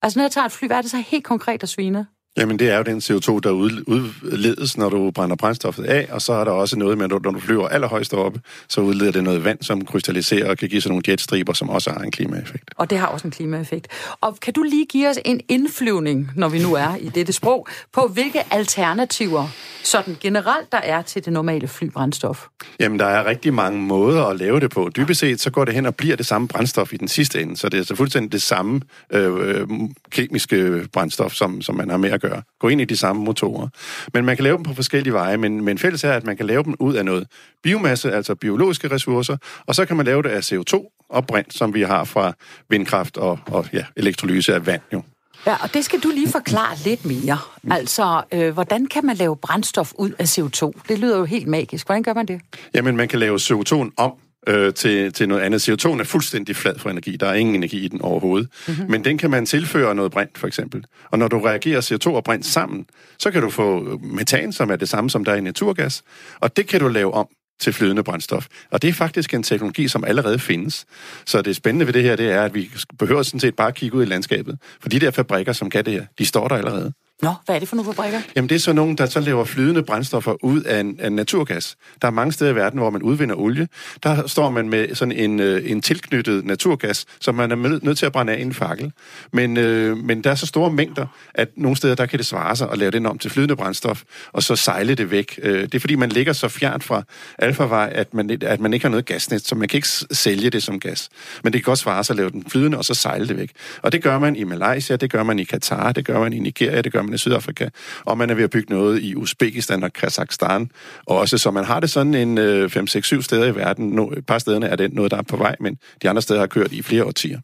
[0.02, 2.06] Altså når jeg tager et fly, hvad er det så helt konkret, der sviner?
[2.38, 6.34] Jamen, det er jo den CO2, der udledes, når du brænder brændstoffet af, og så
[6.34, 9.44] er der også noget med, at når du flyver allerhøjst oppe, så udleder det noget
[9.44, 12.63] vand, som krystalliserer og kan give sådan nogle jetstriber, som også har en klimaeffekt.
[12.78, 13.88] Og det har også en klimaeffekt.
[14.22, 17.67] Og kan du lige give os en indflyvning, når vi nu er i dette sprog,
[17.94, 19.48] på hvilke alternativer
[19.84, 22.46] sådan generelt der er til det normale flybrændstof?
[22.80, 24.89] Jamen, der er rigtig mange måder at lave det på.
[24.96, 27.58] Dybest set, så går det hen og bliver det samme brændstof i den sidste ende,
[27.58, 29.67] så det er så fuldstændig det samme øh, øh
[30.10, 32.41] kemiske brændstof, som, som man har med at at gøre.
[32.60, 33.67] Gå ind i de samme motorer.
[34.13, 36.45] Men man kan lave dem på forskellige veje, men, men fælles er, at man kan
[36.45, 37.27] lave dem ud af noget
[37.63, 41.73] biomasse, altså biologiske ressourcer, og så kan man lave det af CO2 og brint, som
[41.73, 42.34] vi har fra
[42.69, 45.03] vindkraft og, og ja, elektrolyse af vand jo.
[45.47, 47.38] Ja, og det skal du lige forklare lidt mere.
[47.71, 50.81] Altså, øh, hvordan kan man lave brændstof ud af CO2?
[50.89, 51.86] Det lyder jo helt magisk.
[51.86, 52.41] Hvordan gør man det?
[52.73, 54.12] Jamen, man kan lave CO2'en om
[54.47, 55.69] øh, til, til noget andet.
[55.69, 57.17] CO2 er fuldstændig flad for energi.
[57.17, 58.49] Der er ingen energi i den overhovedet.
[58.67, 58.91] Mm-hmm.
[58.91, 60.86] Men den kan man tilføre noget brint, for eksempel.
[61.12, 62.86] Og når du reagerer CO2 og brint sammen,
[63.19, 66.04] så kan du få metan, som er det samme, som der er i naturgas.
[66.39, 67.27] Og det kan du lave om
[67.62, 68.47] til flydende brændstof.
[68.71, 70.86] Og det er faktisk en teknologi, som allerede findes.
[71.25, 73.97] Så det spændende ved det her, det er, at vi behøver sådan set bare kigge
[73.97, 74.58] ud i landskabet.
[74.82, 76.93] For de der fabrikker, som kan det her, de står der allerede.
[77.21, 78.21] Nå, hvad er det for nogle fabrikker?
[78.36, 81.77] Jamen, det er så nogen, der så laver flydende brændstoffer ud af, en, af naturgas.
[82.01, 83.67] Der er mange steder i verden, hvor man udvinder olie.
[84.03, 88.05] Der står man med sådan en, øh, en tilknyttet naturgas, som man er nødt til
[88.05, 88.91] at brænde af i en fakkel.
[89.34, 92.55] Men, øh, men der er så store mængder, at nogle steder, der kan det svare
[92.55, 94.03] sig at lave den om til flydende brændstof,
[94.34, 95.39] og så sejle det væk.
[95.43, 97.03] Øh, det er fordi, man ligger så fjernt fra
[97.38, 100.63] alfavej, at man, at man ikke har noget gasnet, så man kan ikke sælge det
[100.63, 101.10] som gas.
[101.43, 103.51] Men det kan godt svare sig at lave den flydende, og så sejle det væk.
[103.81, 106.39] Og det gør man i Malaysia, det gør man i Katar, det gør man i
[106.39, 107.69] Nigeria, det gør man i Sydafrika,
[108.06, 110.71] og man er ved at bygge noget i Uzbekistan og Kazakhstan
[111.06, 114.00] også, så man har det sådan en øh, 5-6-7 steder i verden.
[114.17, 116.47] et par steder er det noget, der er på vej, men de andre steder har
[116.47, 117.39] kørt i flere årtier.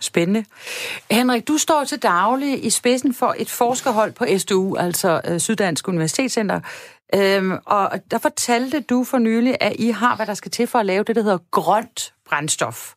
[0.00, 0.44] Spændende.
[1.10, 5.88] Henrik, du står til daglig i spidsen for et forskerhold på SDU, altså øh, Syddansk
[5.88, 6.60] Universitetscenter.
[7.14, 10.78] Øhm, og der fortalte du for nylig, at I har, hvad der skal til for
[10.78, 12.92] at lave det, der hedder grønt brændstof.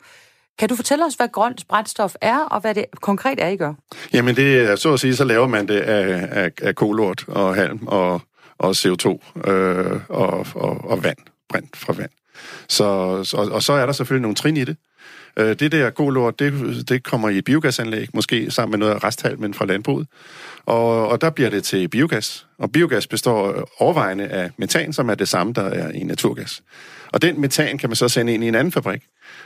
[0.61, 3.73] Kan du fortælle os, hvad grønt brændstof er, og hvad det konkret er, I gør?
[4.13, 7.55] Jamen, det er, så at sige, så laver man det af, af, af kolort og
[7.55, 8.21] halm og,
[8.57, 9.07] og CO2
[9.49, 11.17] øh, og, og, og vand,
[11.49, 12.09] brint fra vand.
[12.69, 12.83] Så,
[13.33, 14.77] og, og så er der selvfølgelig nogle trin i det.
[15.37, 19.33] Øh, det der kolort, det, det kommer i et biogasanlæg, måske sammen med noget resthalm,
[19.33, 20.07] resthalmen fra landbruget.
[20.65, 22.47] Og, og der bliver det til biogas.
[22.59, 26.61] Og biogas består overvejende af metan, som er det samme, der er i naturgas.
[27.11, 29.01] Og den metan kan man så sende ind i en anden fabrik.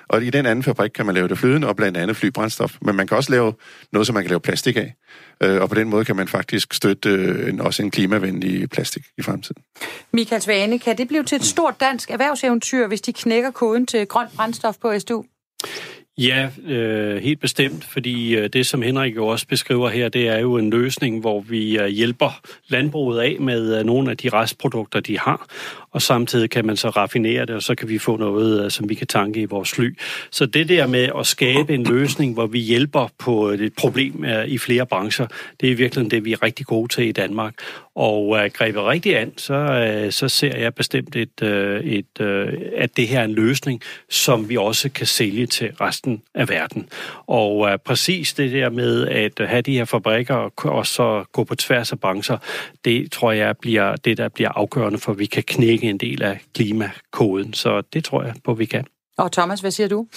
[0.08, 2.76] Og i den anden fabrik kan man lave det flydende og blandt andet flybrændstof.
[2.82, 3.54] Men man kan også lave
[3.92, 4.96] noget, som man kan lave plastik af.
[5.44, 9.04] Øh, og på den måde kan man faktisk støtte øh, en, også en klimavenlig plastik
[9.18, 9.62] i fremtiden.
[10.12, 14.06] Michael Svane, kan det blive til et stort dansk erhvervseventyr, hvis de knækker koden til
[14.08, 15.26] grønt brændstof på SDU?
[16.18, 20.40] Ja, øh, helt bestemt, fordi øh, det, som Henrik jo også beskriver her, det er
[20.40, 25.00] jo en løsning, hvor vi øh, hjælper landbruget af med øh, nogle af de restprodukter,
[25.00, 25.48] de har,
[25.96, 28.90] og samtidig kan man så raffinere det, og så kan vi få noget, øh, som
[28.90, 29.98] vi kan tanke i vores fly.
[30.32, 34.26] Så det der med at skabe en løsning, hvor vi hjælper på øh, et problem
[34.26, 35.28] øh, i flere brancher,
[35.62, 37.54] det er virkelig det, vi er rigtig gode til i Danmark.
[37.96, 39.54] Og uh, grebet rigtig an, så,
[40.06, 43.82] uh, så ser jeg bestemt, et, uh, et, uh, at det her er en løsning,
[44.10, 46.90] som vi også kan sælge til resten af verden.
[47.28, 51.44] Og uh, præcis det der med at have de her fabrikker og, og så gå
[51.44, 52.38] på tværs af brancher,
[52.86, 56.24] det tror jeg bliver det, der bliver afgørende for, at vi kan knække en del
[56.24, 57.54] af klimakoden.
[57.54, 58.86] Så det tror jeg på, vi kan.
[59.18, 60.08] Og Thomas, hvad siger du?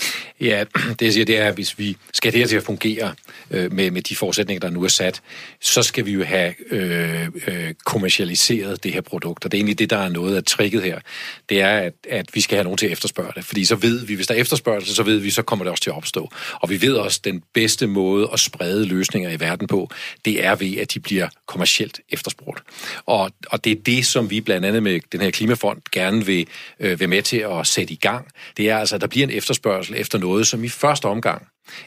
[0.41, 0.65] Ja,
[0.99, 3.15] det jeg siger, det er, at hvis vi skal det her til at fungere
[3.51, 5.21] øh, med, med de forudsætninger, der nu er sat,
[5.61, 9.45] så skal vi jo have øh, øh, kommercialiseret det her produkt.
[9.45, 11.01] Og det er egentlig det, der er noget af tricket her.
[11.49, 13.45] Det er, at, at vi skal have nogen til at efterspørge det.
[13.45, 15.83] Fordi så ved vi, hvis der er efterspørgsel, så ved vi, så kommer det også
[15.83, 16.31] til at opstå.
[16.53, 19.91] Og vi ved også, at den bedste måde at sprede løsninger i verden på,
[20.25, 22.63] det er ved, at de bliver kommercielt efterspurgt.
[23.07, 26.47] Og, og det er det, som vi blandt andet med den her klimafond gerne vil
[26.81, 28.29] øh, være med til at sætte i gang.
[28.57, 31.47] Det er altså, at der bliver en efterspørgsel efter noget, som i første omgang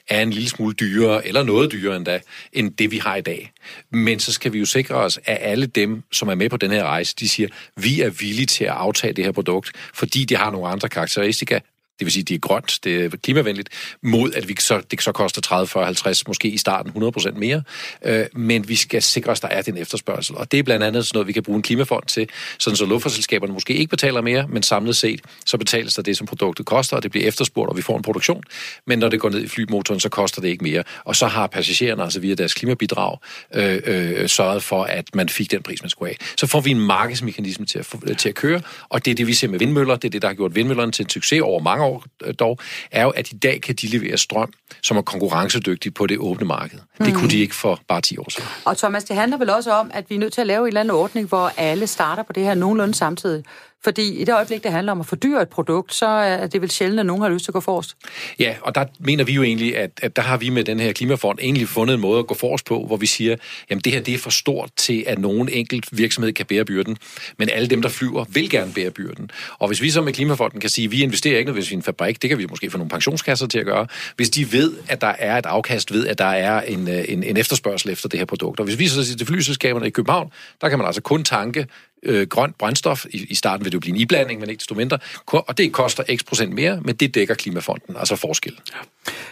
[0.09, 2.19] er en lille smule dyrere, eller noget dyrere endda,
[2.53, 3.51] end det vi har i dag.
[3.91, 6.71] Men så skal vi jo sikre os, at alle dem, som er med på den
[6.71, 10.37] her rejse, de siger, vi er villige til at aftage det her produkt, fordi det
[10.37, 11.59] har nogle andre karakteristika,
[11.99, 13.69] det vil sige, de er grønt, det er klimavenligt,
[14.03, 17.63] mod at vi så, det så koster 30, 40, 50, måske i starten 100% mere.
[18.05, 20.35] Øh, men vi skal sikre os, at der er den efterspørgsel.
[20.37, 22.85] Og det er blandt andet sådan noget, vi kan bruge en klimafond til, sådan så
[22.85, 26.97] luftfartsselskaberne måske ikke betaler mere, men samlet set, så betales der det, som produktet koster,
[26.97, 28.43] og det bliver efterspurgt, og vi får en produktion.
[28.87, 30.83] Men når det går ned i flymotoren, så koster det ikke mere.
[31.03, 33.17] Og så har passagererne, altså via deres klimabidrag,
[33.55, 36.17] øh, øh, sørget for, at man fik den pris, man skulle have.
[36.37, 39.33] Så får vi en markedsmekanisme til at, til at køre, og det er det, vi
[39.33, 39.95] ser med vindmøller.
[39.95, 41.90] Det er det, der har gjort vindmøllerne til en succes over mange år
[42.23, 42.59] øh, dog,
[42.91, 46.47] er jo, at i dag kan de levere strøm, som er konkurrencedygtig på det åbne
[46.47, 46.79] marked.
[46.99, 47.05] Mm.
[47.05, 48.49] Det kunne de ikke for bare 10 år siden.
[48.65, 50.67] Og Thomas, det handler vel også om, at vi er nødt til at lave en
[50.67, 53.43] eller anden ordning, hvor alle starter på det her nogenlunde samtidig.
[53.83, 56.71] Fordi i det øjeblik, det handler om at fordyre et produkt, så er det vel
[56.71, 57.95] sjældent, at nogen har lyst til at gå forrest.
[58.39, 60.93] Ja, og der mener vi jo egentlig, at, at der har vi med den her
[60.93, 63.35] klimafond egentlig fundet en måde at gå forrest på, hvor vi siger,
[63.69, 66.97] jamen det her det er for stort til, at nogen enkelt virksomhed kan bære byrden,
[67.37, 69.31] men alle dem, der flyver, vil gerne bære byrden.
[69.59, 71.83] Og hvis vi så med klimafonden kan sige, at vi investerer ikke nødvendigvis i en
[71.83, 75.01] fabrik, det kan vi måske få nogle pensionskasser til at gøre, hvis de ved, at
[75.01, 78.19] der er et afkast ved, at der er en, øh, en, en efterspørgsel efter det
[78.19, 78.59] her produkt.
[78.59, 81.67] Og hvis vi så siger til flyselskaberne i København, der kan man altså kun tanke
[82.03, 83.05] øh, grønt brændstof.
[83.09, 84.97] I, I starten vil det jo blive en iblanding, men ikke desto mindre.
[85.27, 88.59] Og det koster x procent mere, men det dækker klimafonden, altså forskel.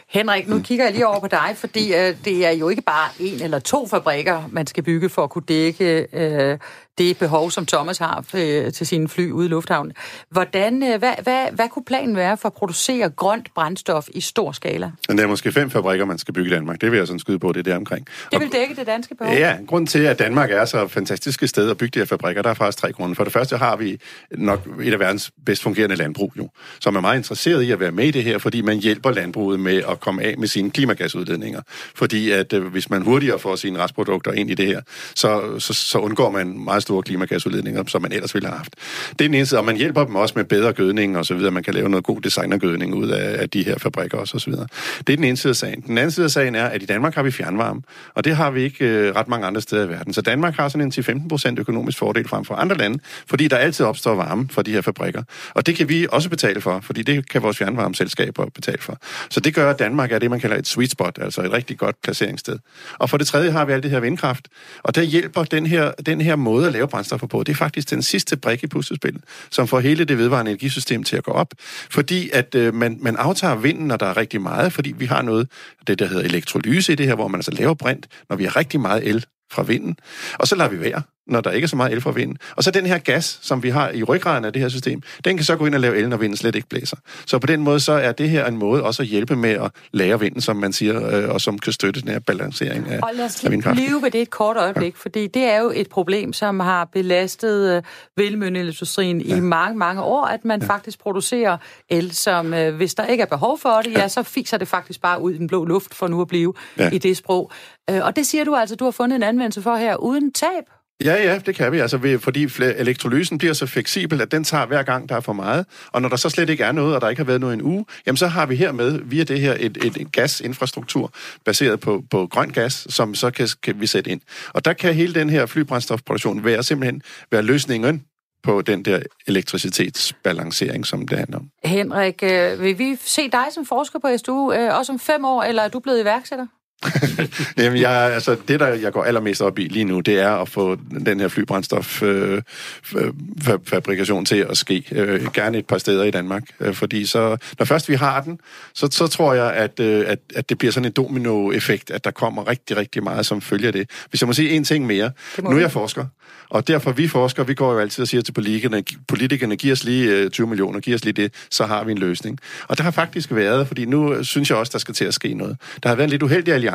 [0.10, 3.10] Henrik, nu kigger jeg lige over på dig, fordi øh, det er jo ikke bare
[3.20, 6.58] en eller to fabrikker, man skal bygge for at kunne dække øh,
[7.00, 9.94] det behov, som Thomas har øh, til sine fly ude i lufthavnen.
[10.30, 14.52] Hvordan, øh, hvad, hvad, hvad kunne planen være for at producere grønt brændstof i stor
[14.52, 14.92] skala?
[15.08, 16.82] Der er måske fem fabrikker, man skal bygge i Danmark.
[16.82, 18.08] Det vil jeg sådan skyde på, det der omkring.
[18.32, 19.34] Det vil dække det danske behov?
[19.34, 22.42] Ja, grund til, at Danmark er så fantastisk et sted at bygge de her fabrikker,
[22.42, 23.16] der er faktisk tre grunde.
[23.16, 24.00] For det første har vi
[24.32, 27.92] nok et af verdens bedst fungerende landbrug, jo, som er meget interesseret i at være
[27.92, 31.62] med i det her, fordi man hjælper landbruget med at komme af med sine klimagasudledninger.
[31.96, 34.82] Fordi at øh, hvis man hurtigere får sine restprodukter ind i det her,
[35.16, 38.76] så, så, så undgår man meget store klimagasudledninger, som man ellers ville have haft.
[39.10, 41.36] Det er den ene side, og man hjælper dem også med bedre gødning og så
[41.36, 41.52] videre.
[41.52, 44.50] Man kan lave noget god designergødning ud af, af de her fabrikker også og så
[44.50, 44.68] videre.
[45.08, 45.82] Det er den ene side af sagen.
[45.88, 47.82] Den anden side af sagen er, at i Danmark har vi fjernvarme,
[48.16, 50.14] og det har vi ikke øh, ret mange andre steder i verden.
[50.14, 53.86] Så Danmark har sådan en 10-15% økonomisk fordel frem for andre lande, fordi der altid
[53.86, 55.24] opstår varme fra de her fabrikker.
[55.54, 58.98] Og det kan vi også betale for, fordi det kan vores fjernvarmeselskaber betale for.
[59.30, 61.78] Så det gør, at Danmark er det, man kalder et sweet spot, altså et rigtig
[61.78, 62.60] godt placeringssted.
[63.00, 64.48] Og for det tredje har vi alt det her vindkraft,
[64.84, 67.44] og der hjælper den her, den her måde at lave brændstoffer på.
[67.44, 71.18] Det er faktisk den sidste brik i puslespillet, som får hele det vedvarende energisystem til
[71.18, 71.54] at gå op.
[71.90, 75.22] Fordi at øh, man, man aftager vinden, når der er rigtig meget, fordi vi har
[75.22, 75.48] noget,
[75.88, 78.56] det der hedder elektrolyse i det her, hvor man altså laver brint, når vi har
[78.56, 79.96] rigtig meget el fra vinden.
[80.34, 82.38] Og så lader vi være når der ikke er så meget el fra vinden.
[82.56, 85.38] Og så den her gas, som vi har i ryggraden af det her system, den
[85.38, 86.98] kan så gå ind og lave el, når vinden slet ikke blæser.
[87.26, 89.72] Så på den måde, så er det her en måde også at hjælpe med at
[89.92, 93.10] lære vinden, som man siger, øh, og som kan støtte den her balancering af, og
[93.14, 95.00] lad os blive ved det et kort øjeblik, ja.
[95.02, 97.84] fordi det er jo et problem, som har belastet øh,
[98.18, 99.36] vindmølleindustrien ja.
[99.36, 100.68] i mange, mange år, at man ja.
[100.68, 101.58] faktisk producerer
[101.90, 104.68] el, som øh, hvis der ikke er behov for det, ja, ja så fiser det
[104.68, 106.90] faktisk bare ud i den blå luft, for nu at blive ja.
[106.90, 107.52] i det sprog.
[107.90, 110.64] Øh, og det siger du altså, du har fundet en anvendelse for her, uden tab.
[111.04, 114.66] Ja, ja, det kan vi, altså, ved, fordi elektrolysen bliver så fleksibel, at den tager
[114.66, 115.66] hver gang, der er for meget.
[115.92, 117.62] Og når der så slet ikke er noget, og der ikke har været noget en
[117.62, 121.12] uge, jamen så har vi hermed via det her et, et, et gasinfrastruktur
[121.46, 124.22] baseret på, på grøn gas, som så kan, kan vi sætte ind.
[124.54, 128.04] Og der kan hele den her flybrændstofproduktion være simpelthen være løsningen
[128.44, 131.50] på den der elektricitetsbalancering, som det handler om.
[131.64, 135.44] Henrik, øh, vil vi se dig som forsker på SDU øh, også om fem år,
[135.44, 136.46] eller er du blevet iværksætter?
[137.58, 140.50] Jamen, jeg, altså, det, der jeg går allermest op i lige nu, det er at
[140.50, 144.86] få den her flybrændstoffabrikation øh, til at ske.
[144.92, 146.44] Øh, gerne et par steder i Danmark.
[146.60, 148.40] Øh, fordi så, når først vi har den,
[148.74, 152.12] så, så tror jeg, at, øh, at, at det bliver sådan en dominoeffekt, at der
[152.12, 153.90] kommer rigtig, rigtig meget som følger det.
[154.10, 155.12] Hvis jeg må sige en ting mere.
[155.42, 156.06] Nu er jeg forsker,
[156.50, 159.84] og derfor vi forskere, vi går jo altid og siger til politikerne, politikerne giver os
[159.84, 162.40] lige 20 millioner, giver os lige det, så har vi en løsning.
[162.68, 165.34] Og der har faktisk været, fordi nu synes jeg også, der skal til at ske
[165.34, 165.58] noget.
[165.84, 166.69] Der har været en lidt uheldig alliance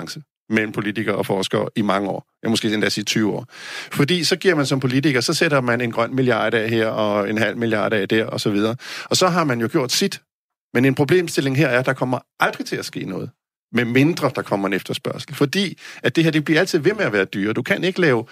[0.48, 2.26] mellem politikere og forskere i mange år.
[2.42, 3.46] Jeg måske endda sige 20 år.
[3.92, 7.30] Fordi så giver man som politiker, så sætter man en grøn milliard af her, og
[7.30, 8.76] en halv milliard af der, og så videre.
[9.04, 10.22] Og så har man jo gjort sit.
[10.74, 13.30] Men en problemstilling her er, at der kommer aldrig til at ske noget
[13.74, 15.34] med mindre der kommer en efterspørgsel.
[15.34, 17.52] Fordi at det her, det bliver altid ved med at være dyre.
[17.52, 18.24] Du kan ikke lave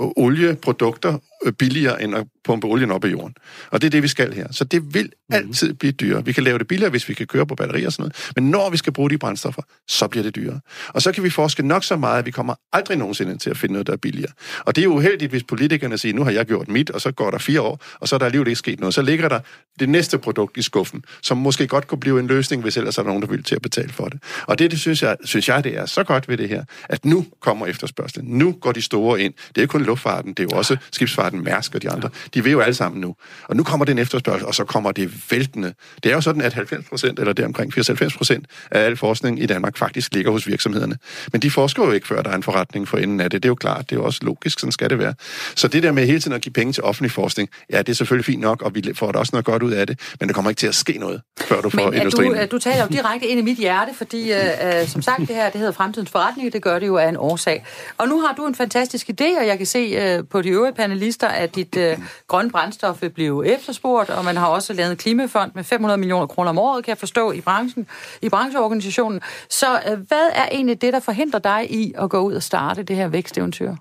[0.00, 1.18] øh, olieprodukter
[1.58, 3.34] billigere end at pumpe olien op i jorden.
[3.70, 4.46] Og det er det, vi skal her.
[4.50, 5.36] Så det vil mhm.
[5.36, 6.24] altid blive dyrere.
[6.24, 8.30] Vi kan lave det billigere, hvis vi kan køre på batterier og sådan noget.
[8.36, 10.60] Men når vi skal bruge de brændstoffer, så bliver det dyrere.
[10.88, 13.56] Og så kan vi forske nok så meget, at vi kommer aldrig nogensinde til at
[13.56, 14.32] finde noget, der er billigere.
[14.64, 17.30] Og det er uheldigt, hvis politikerne siger, nu har jeg gjort mit, og så går
[17.30, 18.94] der fire år, og så er der alligevel ikke sket noget.
[18.94, 19.40] Så ligger der
[19.80, 23.02] det næste produkt i skuffen, som måske godt kunne blive en løsning, hvis ellers er
[23.02, 24.22] der nogen, der vil til at betale for det.
[24.46, 27.04] Og det, det synes, jeg, synes jeg, det er så godt ved det her, at
[27.04, 28.38] nu kommer efterspørgselen.
[28.38, 29.34] Nu går de store ind.
[29.54, 32.08] Det er kun luftfarten, det er jo også skibsfarten, Mærsk og de andre.
[32.34, 33.14] De vil jo alle sammen nu.
[33.48, 35.74] Og nu kommer den efterspørgsel, og så kommer det væltende.
[36.02, 39.42] Det er jo sådan, at 90 procent, eller det omkring 94 procent af al forskning
[39.42, 40.96] i Danmark faktisk ligger hos virksomhederne.
[41.32, 43.42] Men de forsker jo ikke, før der er en forretning for enden af det.
[43.42, 45.14] Det er jo klart, det er jo også logisk, sådan skal det være.
[45.56, 47.94] Så det der med hele tiden at give penge til offentlig forskning, ja, det er
[47.94, 50.34] selvfølgelig fint nok, og vi får da også noget godt ud af det, men det
[50.34, 52.32] kommer ikke til at ske noget, før du får men industrien.
[52.32, 55.50] Du, du taler jo direkte ind i mit hjerte, fordi uh, som sagt, det her
[55.50, 57.64] det hedder fremtidens forretning, det gør det jo af en årsag.
[57.98, 60.74] Og nu har du en fantastisk idé, og jeg kan se uh, på de øvrige
[60.74, 64.96] panelister, at dit uh, grønne brændstof vil blive efterspurgt, og man har også lavet en
[64.96, 67.86] klimafond med 500 millioner kroner om året, kan jeg forstå, i branchen,
[68.22, 69.20] i brancheorganisationen.
[69.50, 72.82] Så uh, hvad er egentlig det, der forhindrer dig i at gå ud og starte
[72.82, 73.74] det her væksteventyr?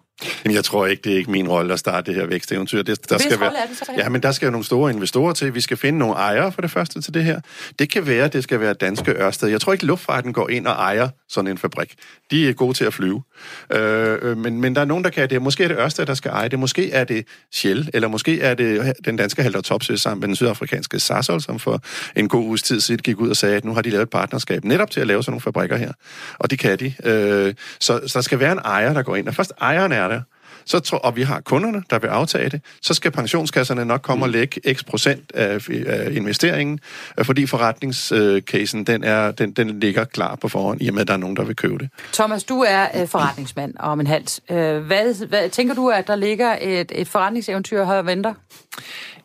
[0.45, 2.82] Jamen, jeg tror ikke, det er ikke min rolle at starte det her væksteventyr.
[2.82, 3.86] Det, der Hvis skal være, er det så?
[3.97, 5.56] Ja, men der skal jo nogle store investorer til.
[5.56, 7.41] Vi skal finde nogle ejere for det første til det her.
[7.80, 9.49] Det kan være, det skal være danske Ørsted.
[9.49, 11.95] Jeg tror ikke, luftfarten går ind og ejer sådan en fabrik.
[12.32, 13.24] De er gode til at flyve.
[13.70, 15.42] Øh, øh, men, men der er nogen, der kan det.
[15.42, 16.60] Måske er det Ørsted, der skal eje det.
[16.60, 20.28] Måske er det Shell, eller måske er det den danske Halter Topsø øh, sammen med
[20.28, 21.82] den sydafrikanske Sasol, som for
[22.15, 24.10] en god uges tid siden gik ud og sagde, at nu har de lavet et
[24.10, 25.92] partnerskab netop til at lave sådan nogle fabrikker her.
[26.39, 26.94] Og det kan de.
[27.04, 29.28] Øh, så, så der skal være en ejer, der går ind.
[29.28, 30.22] Og først ejeren er der,
[30.69, 34.25] så tror, og vi har kunderne, der vil aftage det, så skal pensionskasserne nok komme
[34.25, 36.79] og lægge x procent af, af investeringen,
[37.19, 41.08] øh, fordi forretningscasen, den, er, den, den ligger klar på forhånd, i og med, at
[41.08, 41.89] der er nogen, der vil købe det.
[42.13, 44.41] Thomas, du er øh, forretningsmand om en hals.
[44.51, 48.34] Øh, hvad, hvad, tænker du, at der ligger et, et forretningseventyr her og venter?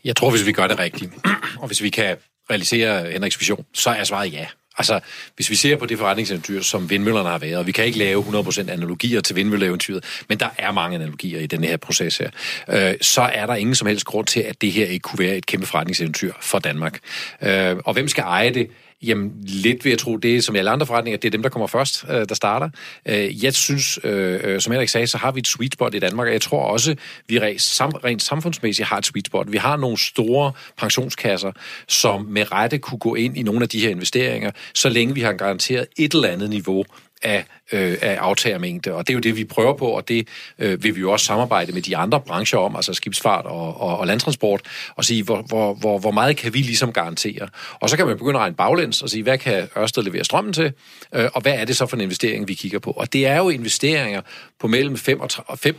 [0.04, 1.12] Jeg tror, hvis vi gør det rigtigt,
[1.60, 2.16] og hvis vi kan
[2.50, 4.46] realisere Henriks vision, så er svaret ja.
[4.78, 5.00] Altså,
[5.36, 8.22] hvis vi ser på det forretningseventyr, som vindmøllerne har været, og vi kan ikke lave
[8.22, 12.30] 100% analogier til vindmølleeventyret, men der er mange analogier i den her proces her,
[12.68, 15.36] øh, så er der ingen som helst grund til, at det her ikke kunne være
[15.36, 16.98] et kæmpe forretningseventyr for Danmark.
[17.42, 18.70] Øh, og hvem skal eje det?
[19.06, 21.42] Jamen, lidt vil jeg tro, det er som i alle andre forretninger, det er dem,
[21.42, 22.70] der kommer først, øh, der starter.
[23.08, 25.98] Øh, jeg synes, øh, øh, som Henrik sagde, så har vi et sweet spot i
[25.98, 26.96] Danmark, og jeg tror også,
[27.28, 29.52] vi rent, sam, rent samfundsmæssigt har et sweet spot.
[29.52, 31.52] Vi har nogle store pensionskasser,
[31.88, 35.20] som med rette kunne gå ind i nogle af de her investeringer, så længe vi
[35.20, 36.84] har garanteret et eller andet niveau
[37.22, 38.92] af, øh, af aftagermængde.
[38.92, 41.26] Og det er jo det, vi prøver på, og det øh, vil vi jo også
[41.26, 44.60] samarbejde med de andre brancher om, altså skibsfart og, og, og landtransport,
[44.96, 47.48] og sige, hvor, hvor, hvor, hvor meget kan vi ligesom garantere.
[47.80, 50.52] Og så kan man begynde at regne baglæns og sige, hvad kan Ørsted levere strømmen
[50.52, 50.72] til,
[51.14, 52.90] øh, og hvad er det så for en investering, vi kigger på.
[52.90, 54.20] Og det er jo investeringer
[54.60, 55.76] på mellem 5 og 5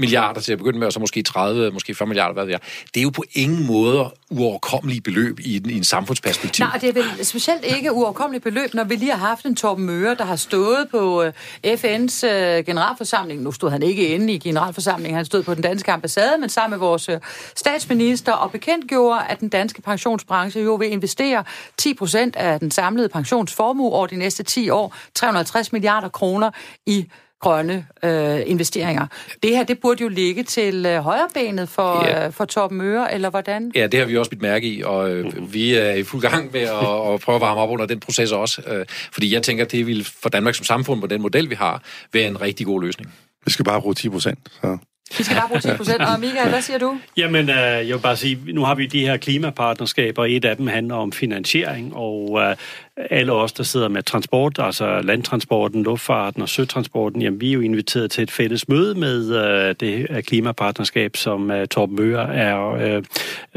[0.00, 2.58] milliarder til at begynde med, og så måske 30, måske 40 milliarder, hvad det er.
[2.94, 6.64] Det er jo på ingen måde uoverkommelige beløb i en, i en samfundsperspektiv.
[6.64, 9.84] Nej, det er vel specielt ikke uoverkommelige beløb, når vi lige har haft en Torben
[9.84, 11.32] Møre, der har stået på øh,
[11.66, 13.42] FN's øh, generalforsamling.
[13.42, 16.70] Nu stod han ikke inde i generalforsamlingen, han stod på den danske ambassade, men sammen
[16.70, 17.20] med vores øh,
[17.56, 21.44] statsminister og bekendtgjorde, at den danske pensionsbranche jo vil investere
[21.76, 26.50] 10 procent af den samlede pensionsformue over de næste 10 år, 350 milliarder kroner
[26.86, 27.06] i
[27.40, 29.06] grønne øh, investeringer.
[29.42, 32.26] Det her, det burde jo ligge til øh, højrebenet for, ja.
[32.26, 33.72] øh, for Torben Møre, eller hvordan?
[33.74, 36.52] Ja, det har vi også bidt mærke i, og øh, vi er i fuld gang
[36.52, 38.62] med at, at prøve at varme op under den proces også.
[38.66, 41.82] Øh, fordi jeg tænker, det vil for Danmark som samfund, på den model, vi har,
[42.12, 43.14] være en rigtig god løsning.
[43.44, 44.78] Vi skal bare bruge 10 procent, så...
[45.18, 46.00] Vi skal bare bruge 10 procent.
[46.00, 46.98] Og Michael, hvad siger du?
[47.16, 50.56] Jamen, øh, jeg vil bare sige, nu har vi de her klimapartnerskaber, og et af
[50.56, 52.56] dem handler om finansiering, og øh,
[52.96, 57.60] alle os, der sidder med transport, altså landtransporten, luftfarten og søtransporten, jamen vi er jo
[57.60, 63.02] inviteret til et fælles møde med øh, det klimapartnerskab, som øh, Torben Møre er øh,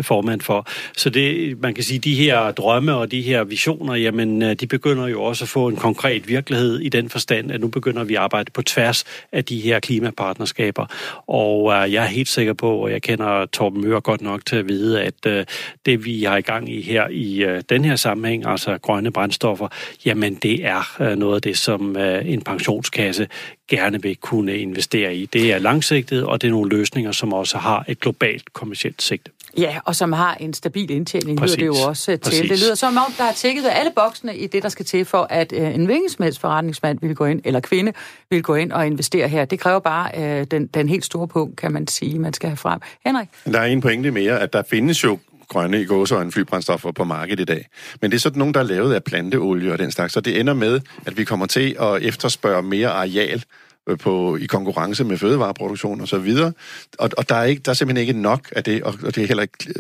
[0.02, 0.68] formand for.
[0.98, 4.68] Så det, man kan sige, de her drømme og de her visioner, jamen øh, de
[4.68, 8.16] begynder jo også at få en konkret virkelighed i den forstand, at nu begynder vi
[8.16, 10.86] at arbejde på tværs af de her klimapartnerskaber.
[11.28, 14.56] Og øh, jeg er helt sikker på, og jeg kender Torben Møre godt nok til
[14.56, 15.46] at vide, at øh,
[15.86, 19.68] det vi har i gang i her i øh, den her sammenhæng, altså grønne brændstoffer,
[20.06, 23.28] jamen det er øh, noget af det, som øh, en pensionskasse
[23.70, 25.26] gerne vil kunne investere i.
[25.26, 29.32] Det er langsigtet, og det er nogle løsninger, som også har et globalt kommersielt sigte.
[29.58, 31.58] Ja, og som har en stabil indtjening, Præcis.
[31.58, 32.18] lyder det jo også til.
[32.18, 32.50] Præcis.
[32.50, 35.28] Det lyder som om, der er tækket alle boksene i det, der skal til for,
[35.30, 37.94] at øh, en hvilken forretningsmand vil gå ind, eller kvinde
[38.30, 39.46] vil gå ind og investere her.
[39.46, 42.58] Det kræver bare øh, den, den helt store punkt, kan man sige, man skal have
[42.58, 42.80] frem.
[43.06, 43.28] Henrik?
[43.46, 47.40] Der er en pointe mere, at der findes jo grønne i gåsøjne flybrændstoffer på markedet
[47.40, 47.68] i dag.
[48.02, 50.40] Men det er sådan nogen, der er lavet af planteolie og den slags, så det
[50.40, 53.44] ender med, at vi kommer til at efterspørge mere areal
[53.90, 56.54] øh, på, i konkurrence med fødevareproduktion og så videre.
[57.00, 59.24] Og, og der, er ikke, der er simpelthen ikke nok af det, og, og det
[59.24, 59.74] er heller ikke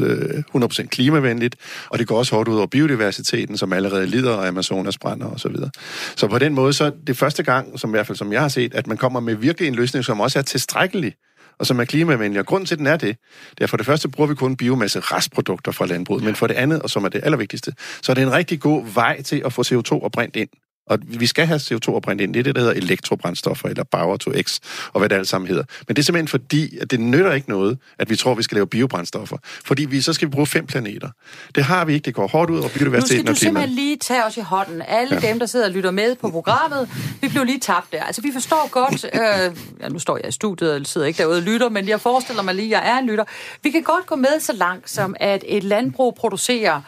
[0.00, 1.56] øh, øh, 100% klimavenligt,
[1.88, 5.40] og det går også hårdt ud over biodiversiteten, som allerede lider af Amazonas brænder og
[5.40, 5.70] så videre.
[6.16, 8.40] Så på den måde, så er det første gang, som i hvert fald som jeg
[8.40, 11.14] har set, at man kommer med virkelig en løsning, som også er tilstrækkelig
[11.58, 12.40] og som er klimavenlig.
[12.40, 13.16] Og grunden til, at den er det,
[13.58, 16.54] det er for det første bruger vi kun biomasse restprodukter fra landbruget, men for det
[16.54, 19.52] andet, og som er det allervigtigste, så er det en rigtig god vej til at
[19.52, 20.48] få CO2 oprindt ind.
[20.88, 22.34] Og vi skal have CO2 og brændt ind.
[22.34, 24.58] Det er det, der hedder elektrobrændstoffer, eller Power to X,
[24.92, 25.64] og hvad det alt sammen hedder.
[25.88, 28.42] Men det er simpelthen fordi, at det nytter ikke noget, at vi tror, at vi
[28.42, 29.36] skal lave biobrændstoffer.
[29.64, 31.10] Fordi vi, så skal vi bruge fem planeter.
[31.54, 32.04] Det har vi ikke.
[32.04, 34.82] Det går hårdt ud over biodiversiteten Nu skal du simpelthen lige tage os i hånden.
[34.88, 35.28] Alle ja.
[35.28, 36.88] dem, der sidder og lytter med på programmet,
[37.20, 38.02] vi blev lige tabt der.
[38.02, 39.04] Altså, vi forstår godt...
[39.14, 42.00] Øh, ja, nu står jeg i studiet og sidder ikke derude og lytter, men jeg
[42.00, 43.24] forestiller mig lige, at jeg er en lytter.
[43.62, 46.80] Vi kan godt gå med så langt, som at et landbrug producerer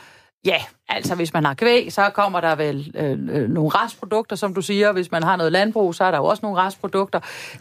[0.44, 4.55] Ja, altså hvis man har kvæg, så kommer der vel øh, øh, nogle restprodukter, som
[4.55, 4.92] du siger.
[4.92, 7.20] Hvis man har noget landbrug, så er der jo også nogle restprodukter.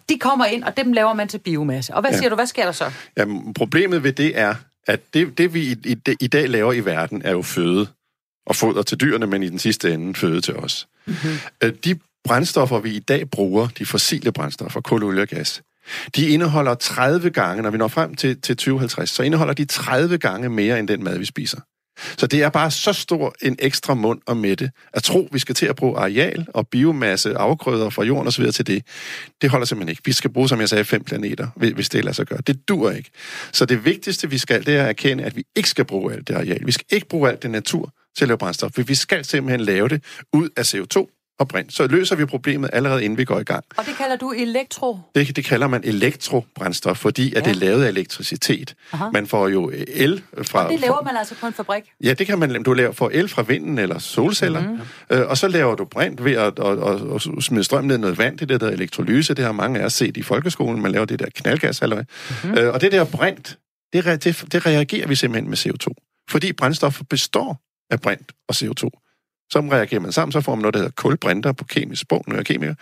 [0.10, 1.94] De kommer ind, og dem laver man til biomasse.
[1.94, 2.18] Og hvad ja.
[2.18, 2.92] siger du, hvad sker der så?
[3.18, 4.56] Jamen, problemet ved det er,
[4.88, 7.88] at det, det vi i, i, i dag laver i verden, er jo føde
[8.46, 10.88] og foder til dyrene, men i den sidste ende føde til os.
[11.06, 11.78] Mm-hmm.
[11.84, 15.62] De brændstoffer, vi i dag bruger, de fossile brændstoffer, kul, olie og gas,
[16.15, 20.18] De indeholder 30 gange, når vi når frem til, til 2050, så indeholder de 30
[20.18, 21.62] gange mere end den mad, vi spiser.
[22.17, 24.71] Så det er bare så stor en ekstra mund og mætte.
[24.93, 28.52] At tro, vi skal til at bruge areal og biomasse, afgrøder fra jorden osv.
[28.52, 28.83] til det,
[29.41, 30.02] det holder simpelthen ikke.
[30.06, 32.39] Vi skal bruge, som jeg sagde, fem planeter, hvis det lader sig gøre.
[32.47, 33.10] Det dur ikke.
[33.52, 36.27] Så det vigtigste, vi skal, det er at erkende, at vi ikke skal bruge alt
[36.27, 36.65] det areal.
[36.65, 38.71] Vi skal ikke bruge alt det natur til at lave brændstof.
[38.87, 41.73] Vi skal simpelthen lave det ud af CO2, og brint.
[41.73, 43.63] Så løser vi problemet allerede inden vi går i gang.
[43.77, 44.98] Og det kalder du elektro?
[45.15, 47.37] Det, det kalder man elektrobrændstof, fordi ja.
[47.37, 48.75] at det er lavet af elektricitet.
[48.94, 49.10] Aha.
[49.13, 50.65] Man får jo el fra...
[50.65, 51.83] Og det laver man altså på en fabrik?
[52.04, 52.63] Ja, det kan man.
[52.63, 54.79] Du laver, får el fra vinden eller solceller, mm.
[55.10, 58.00] øh, og så laver du brint ved at og, og, og smide strøm ned i
[58.00, 58.37] noget vand.
[58.37, 60.81] Det der, der er elektrolyse, det har mange af os set i folkeskolen.
[60.81, 62.04] Man laver det der knaldgas, eller
[62.44, 62.58] mm.
[62.58, 63.58] øh, Og det der brint,
[63.94, 66.23] det, det, det reagerer vi simpelthen med CO2.
[66.29, 69.08] Fordi brændstof består af brint og CO2.
[69.50, 72.35] Så reagerer man sammen, så får man noget, der hedder kulbrinter på kemisk sprog, når
[72.35, 72.75] jeg er kemiker.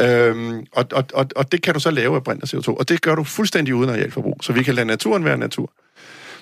[0.00, 2.88] Øhm, og, og, og, og det kan du så lave af brint og CO2, og
[2.88, 4.38] det gør du fuldstændig uden arealforbrug.
[4.42, 5.72] Så vi kan lade naturen være natur.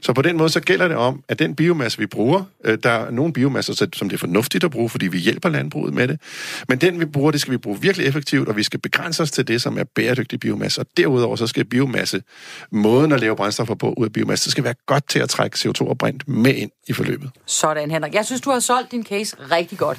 [0.06, 2.90] Så på den måde, så gælder det om, at den biomasse, vi bruger, øh, der
[2.90, 6.20] er nogle biomasser, som det er fornuftigt at bruge, fordi vi hjælper landbruget med det.
[6.68, 9.30] Men den, vi bruger, det skal vi bruge virkelig effektivt, og vi skal begrænse os
[9.30, 10.80] til det, som er bæredygtig biomasse.
[10.80, 12.22] Og derudover, så skal biomasse,
[12.70, 15.56] måden at lave brændstoffer på ud af biomasse, det skal være godt til at trække
[15.56, 17.30] CO2 og brint med ind i forløbet.
[17.46, 18.14] Sådan, Henrik.
[18.14, 19.98] Jeg synes, du har solgt din case rigtig godt.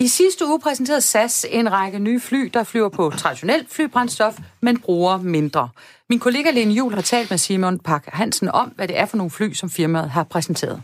[0.00, 4.80] I sidste uge præsenterede SAS en række nye fly, der flyver på traditionelt flybrændstof, men
[4.80, 5.68] bruger mindre.
[6.10, 9.16] Min kollega Lene Jul har talt med Simon Pak Hansen om, hvad det er for
[9.16, 10.82] nogle fly, som firmaet har præsenteret.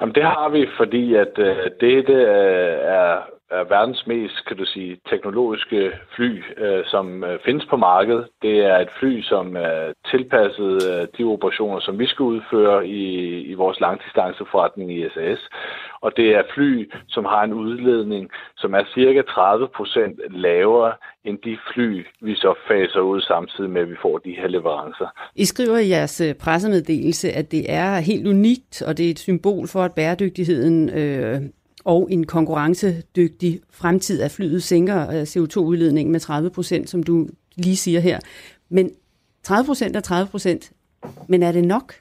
[0.00, 3.14] Jamen, det har vi, fordi at øh, det, det øh, er,
[3.50, 8.26] er verdens mest, kan du sige, teknologiske fly, øh, som øh, findes på markedet.
[8.42, 13.04] Det er et fly, som er tilpasset øh, de operationer, som vi skal udføre i,
[13.52, 15.40] i vores langdistanceforretning i SAS
[16.02, 20.92] og det er fly, som har en udledning, som er cirka 30 procent lavere
[21.24, 25.06] end de fly, vi så faser ud samtidig med, at vi får de her leverancer.
[25.34, 29.18] I skriver i jeres øh, pressemeddelelse, at det er helt unikt, og det er et
[29.18, 31.40] symbol for, at bæredygtigheden øh,
[31.84, 37.76] og en konkurrencedygtig fremtid af flyet sænker øh, CO2-udledningen med 30 procent, som du lige
[37.76, 38.18] siger her.
[38.68, 38.90] Men
[39.42, 40.72] 30 procent er 30 procent,
[41.28, 41.94] men er det nok?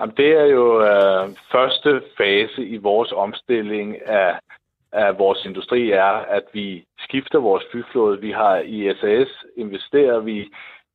[0.00, 4.38] Jamen, det er jo øh, første fase i vores omstilling af,
[4.92, 8.20] af vores industri er, at vi skifter vores flyflåde.
[8.20, 10.38] Vi har i SAS investerer vi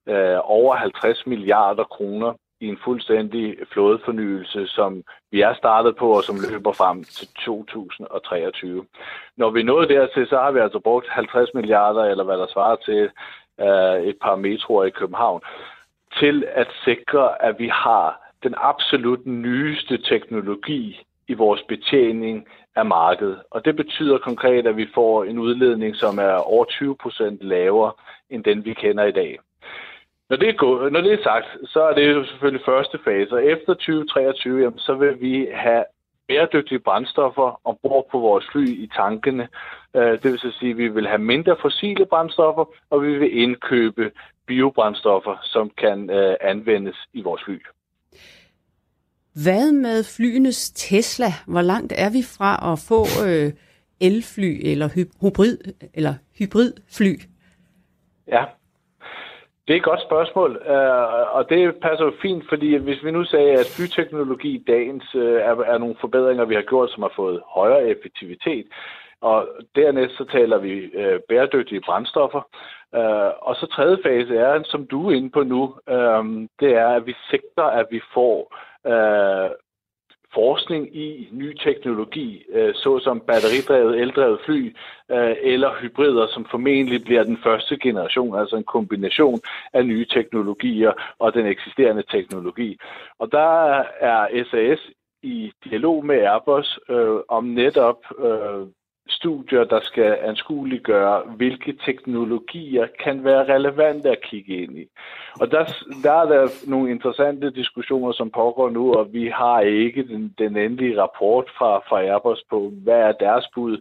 [0.10, 6.24] øh, over 50 milliarder kroner i en fuldstændig flådefornyelse, som vi er startet på, og
[6.24, 8.86] som løber frem til 2023.
[9.38, 12.76] Når vi nåede dertil, så har vi altså brugt 50 milliarder, eller hvad der svarer
[12.76, 13.10] til
[13.66, 15.42] øh, et par metroer i København,
[16.20, 23.42] til at sikre, at vi har den absolut nyeste teknologi i vores betjening af markedet.
[23.52, 27.92] Og det betyder konkret, at vi får en udledning, som er over 20 procent lavere
[28.30, 29.40] end den, vi kender i dag.
[30.32, 33.32] Når det, er gået, når det er sagt, så er det jo selvfølgelig første fase.
[33.32, 35.84] Og efter 2023, jamen, så vil vi have
[36.28, 39.48] bæredygtige brændstoffer ombord på vores fly i tankene.
[39.96, 43.38] Øh, det vil så sige, at vi vil have mindre fossile brændstoffer, og vi vil
[43.38, 44.12] indkøbe
[44.48, 47.58] biobrændstoffer, som kan øh, anvendes i vores fly.
[49.44, 51.32] Hvad med flyenes Tesla?
[51.48, 53.54] Hvor langt er vi fra at få øh,
[54.02, 55.58] elfly eller hybrid
[55.94, 57.16] eller hybridfly?
[58.28, 58.46] Ja,
[59.72, 63.24] det er et godt spørgsmål, øh, og det passer jo fint, fordi hvis vi nu
[63.24, 67.14] sagde, at byteknologi i dagens øh, er, er nogle forbedringer, vi har gjort, som har
[67.16, 68.66] fået højere effektivitet,
[69.22, 72.42] og dernæst så taler vi øh, bæredygtige brændstoffer,
[73.00, 76.26] uh, og så tredje fase er, som du er inde på nu, uh,
[76.60, 78.38] det er, at vi sigter, at vi får
[78.92, 79.50] øh,
[80.34, 84.76] forskning i ny teknologi, øh, såsom batteridrevet, eldrevet fly
[85.12, 89.40] øh, eller hybrider, som formentlig bliver den første generation, altså en kombination
[89.74, 92.78] af nye teknologier og den eksisterende teknologi.
[93.20, 94.80] Og der er SAS
[95.24, 98.68] i dialog med Airbus øh, om netop øh,
[99.10, 104.86] studier, der skal anskueliggøre, hvilke teknologier kan være relevante at kigge ind i.
[105.42, 105.74] Og der,
[106.04, 110.58] der er der nogle interessante diskussioner, som pågår nu, og vi har ikke den, den
[110.58, 113.78] endelige rapport fra, fra Airbus på, hvad er deres bud,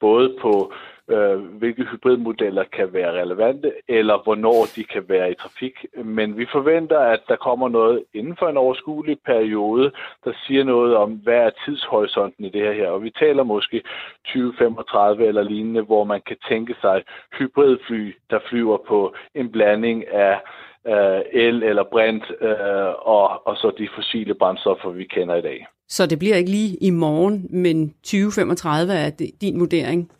[0.00, 0.72] både på
[1.10, 5.86] øh, hvilke hybridmodeller kan være relevante, eller hvornår de kan være i trafik.
[6.04, 9.92] Men vi forventer, at der kommer noget inden for en overskuelig periode,
[10.24, 12.88] der siger noget om, hvad er tidshorisonten i det her her.
[12.88, 13.82] Og vi taler måske
[14.26, 17.02] 2035 eller lignende, hvor man kan tænke sig
[17.38, 20.40] hybridfly, der flyver på en blanding af
[20.86, 25.66] øh, el eller brint, øh, og, og så de fossile brændstoffer, vi kender i dag.
[25.88, 30.10] Så det bliver ikke lige i morgen, men 2035 er det din vurdering?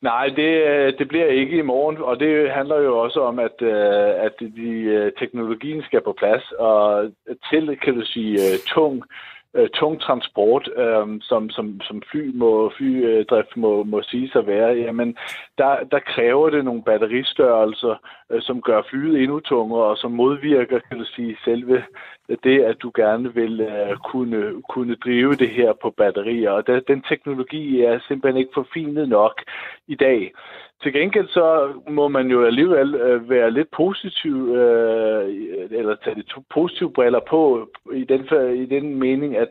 [0.00, 3.62] Nej, det, øh, det bliver ikke i morgen, og det handler jo også om, at,
[3.62, 7.10] øh, at de, øh, teknologien skal på plads, og
[7.50, 9.04] til, kan du sige, tung
[9.54, 14.72] øh, tung transport, øh, som, som, som fly må, flydrift må, må sige sig være,
[14.74, 15.16] jamen
[15.58, 17.94] der, der kræver det nogle batteristørrelser,
[18.30, 21.82] øh, som gør flyet endnu tungere, og som modvirker, kan du sige, selve
[22.44, 26.50] det, at du gerne vil øh, kunne, kunne drive det her på batterier.
[26.50, 29.42] Og der, den teknologi er simpelthen ikke forfinet nok
[29.88, 30.32] i dag.
[30.82, 35.24] Til gengæld så må man jo alligevel øh, være lidt positiv, øh,
[35.70, 38.20] eller tage de positive briller på, i den,
[38.56, 39.48] i den mening, at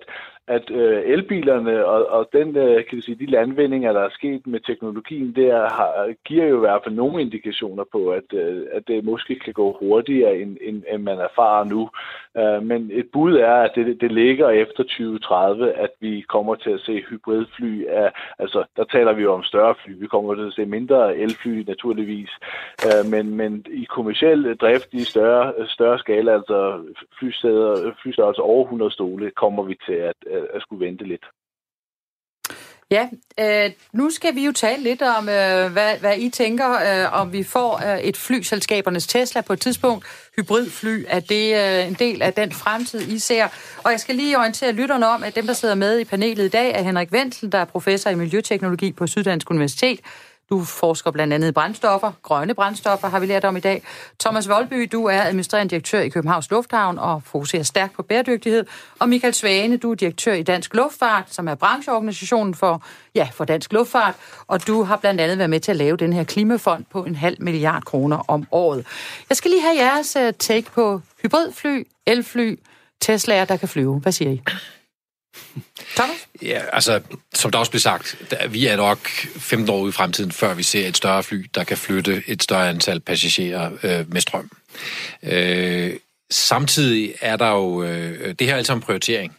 [0.48, 4.48] at øh, elbilerne og, og den, øh, kan vi sige, de landvindinger, der er sket
[4.48, 8.88] med teknologien, der har, giver jo i hvert fald nogle indikationer på, at, øh, at
[8.88, 11.90] det måske kan gå hurtigere, end, end, end man erfarer nu.
[12.38, 16.70] Øh, men et bud er, at det, det ligger efter 2030, at vi kommer til
[16.70, 17.86] at se hybridfly.
[17.86, 19.94] Af, altså, der taler vi jo om større fly.
[20.00, 22.30] Vi kommer til at se mindre elfly, naturligvis.
[22.86, 26.80] Øh, men, men i kommersiel drift i større, større skala, altså
[27.20, 31.26] flysteder, flystørrelse over 100 stole, kommer vi til at Øh, at skulle vente lidt.
[32.92, 33.10] Ja,
[33.40, 37.34] øh, nu skal vi jo tale lidt om, øh, hvad, hvad I tænker, øh, om
[37.34, 40.06] vi får øh, et flyselskabernes Tesla på et tidspunkt.
[40.36, 43.48] Hybridfly, er det øh, en del af den fremtid, I ser?
[43.84, 46.50] Og jeg skal lige orientere lytterne om, at dem, der sidder med i panelet i
[46.50, 50.00] dag, er Henrik Wenzel, der er professor i miljøteknologi på Syddansk Universitet,
[50.52, 53.84] du forsker blandt andet i brændstoffer, grønne brændstoffer har vi lært om i dag.
[54.20, 58.66] Thomas Voldby, du er administrerende direktør i Københavns Lufthavn og fokuserer stærkt på bæredygtighed.
[59.00, 62.84] Og Michael Svane, du er direktør i Dansk Luftfart, som er brancheorganisationen for,
[63.16, 64.16] ja, for dansk luftfart.
[64.48, 67.16] Og du har blandt andet været med til at lave den her klimafond på en
[67.16, 68.86] halv milliard kroner om året.
[69.30, 72.60] Jeg skal lige have jeres øh, take på hybridfly, elfly,
[73.06, 74.00] Tesla'er, der kan flyve.
[74.00, 74.42] Hvad siger I?
[75.96, 76.28] Thomas?
[76.42, 77.02] Ja, altså,
[77.34, 80.54] som der også blev sagt, der, vi er nok 15 år ude i fremtiden, før
[80.54, 84.52] vi ser et større fly, der kan flytte et større antal passagerer øh, med strøm.
[85.24, 85.94] Øh,
[86.32, 89.36] samtidig er der jo, øh, det her er altså en prioritering.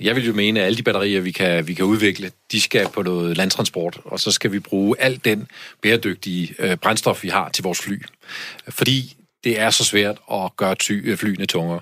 [0.00, 2.88] Jeg vil jo mene, at alle de batterier, vi kan, vi kan udvikle, de skal
[2.88, 5.48] på noget landtransport, og så skal vi bruge al den
[5.82, 8.02] bæredygtige øh, brændstof, vi har til vores fly.
[8.68, 11.80] Fordi det er så svært at gøre ty, flyene tungere.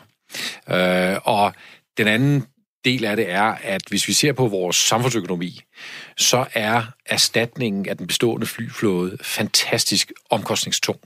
[0.71, 1.55] Øh, og
[1.99, 2.45] den anden
[2.85, 5.61] del af det er, at hvis vi ser på vores samfundsøkonomi,
[6.17, 11.01] så er erstatningen af den bestående flyflåde fantastisk omkostningstung.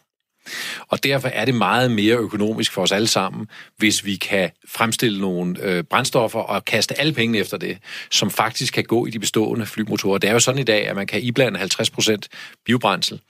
[0.89, 5.21] Og derfor er det meget mere økonomisk for os alle sammen, hvis vi kan fremstille
[5.21, 7.79] nogle øh, brændstoffer og kaste alle pengene efter det,
[8.11, 10.19] som faktisk kan gå i de bestående flymotorer.
[10.19, 12.17] Det er jo sådan i dag, at man kan iblande 50%
[12.65, 13.21] biobrændsel.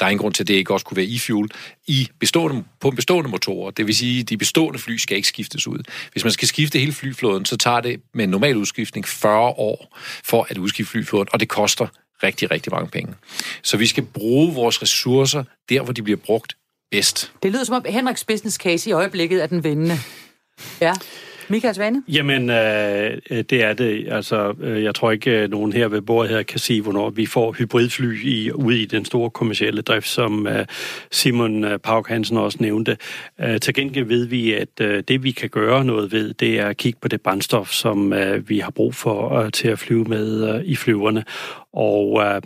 [0.00, 1.48] Der er ingen grund til, at det ikke også kunne være e-fuel
[1.86, 3.70] i bestående, på bestående motorer.
[3.70, 5.78] Det vil sige, at de bestående fly skal ikke skiftes ud.
[6.12, 9.98] Hvis man skal skifte hele flyflåden, så tager det med en normal udskiftning 40 år
[10.24, 11.86] for at udskifte flyflåden, og det koster
[12.22, 13.14] rigtig, rigtig mange penge.
[13.62, 16.56] Så vi skal bruge vores ressourcer der, hvor de bliver brugt
[16.90, 17.32] bedst.
[17.42, 19.94] Det lyder som om Henriks business case i øjeblikket er den vindende.
[20.80, 20.92] Ja.
[21.50, 22.02] Michael Svane?
[22.08, 24.08] Jamen, øh, det er det.
[24.10, 27.26] Altså, øh, jeg tror ikke, øh, nogen her ved bordet her kan sige, hvornår vi
[27.26, 30.66] får hybridfly i, ude i den store kommercielle drift, som øh,
[31.10, 32.96] Simon øh, Pauk Hansen også nævnte.
[33.40, 36.66] Øh, til gengæld ved vi, at øh, det vi kan gøre noget ved, det er
[36.66, 40.04] at kigge på det brændstof, som øh, vi har brug for øh, til at flyve
[40.04, 41.24] med øh, i flyverne.
[41.72, 42.42] Og øh,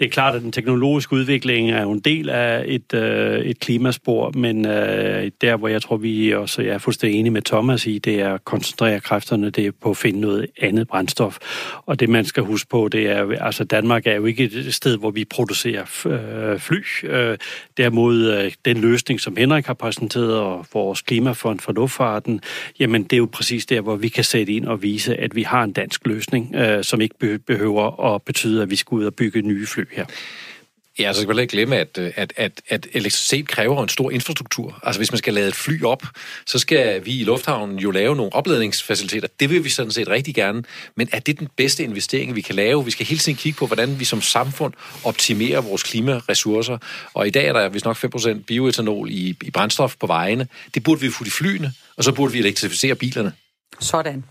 [0.00, 3.60] det er klart, at den teknologiske udvikling er jo en del af et, øh, et
[3.60, 7.98] klimaspor, men øh, der, hvor jeg tror, vi også er fuldstændig enige med Thomas i,
[7.98, 11.38] det er at koncentrere kræfterne det er på at finde noget andet brændstof.
[11.86, 14.98] Og det, man skal huske på, det er, altså Danmark er jo ikke et sted,
[14.98, 16.82] hvor vi producerer øh, fly.
[17.04, 17.38] Øh,
[17.76, 22.40] derimod øh, den løsning, som Henrik har præsenteret, og vores klimafond for luftfarten,
[22.80, 25.42] jamen det er jo præcis der, hvor vi kan sætte ind og vise, at vi
[25.42, 29.14] har en dansk løsning, øh, som ikke behøver at betyde, at vi skal ud og
[29.14, 30.04] bygge nye fly her.
[30.98, 34.10] Ja, så skal man ikke glemme, at, øh, at, at, at elektricitet kræver en stor
[34.10, 34.80] infrastruktur.
[34.82, 36.02] Altså hvis man skal lade et fly op,
[36.46, 39.28] så skal vi i lufthavnen jo lave nogle opladningsfaciliteter.
[39.40, 40.62] Det vil vi sådan set rigtig gerne.
[40.96, 42.84] Men er det den bedste investering, vi kan lave?
[42.84, 44.72] Vi skal hele tiden kigge på, hvordan vi som samfund
[45.04, 46.78] optimerer vores klimaressourcer.
[47.14, 50.48] Og i dag er der vist nok 5% bioetanol i, i brændstof på vejene.
[50.74, 53.32] Det burde vi få i flyene, og så burde vi elektrificere bilerne.
[53.80, 54.24] Sådan.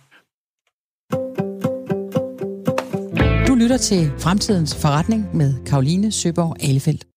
[3.72, 7.08] Lytter til Fremtidens Forretning med Karoline Søborg Alefeldt.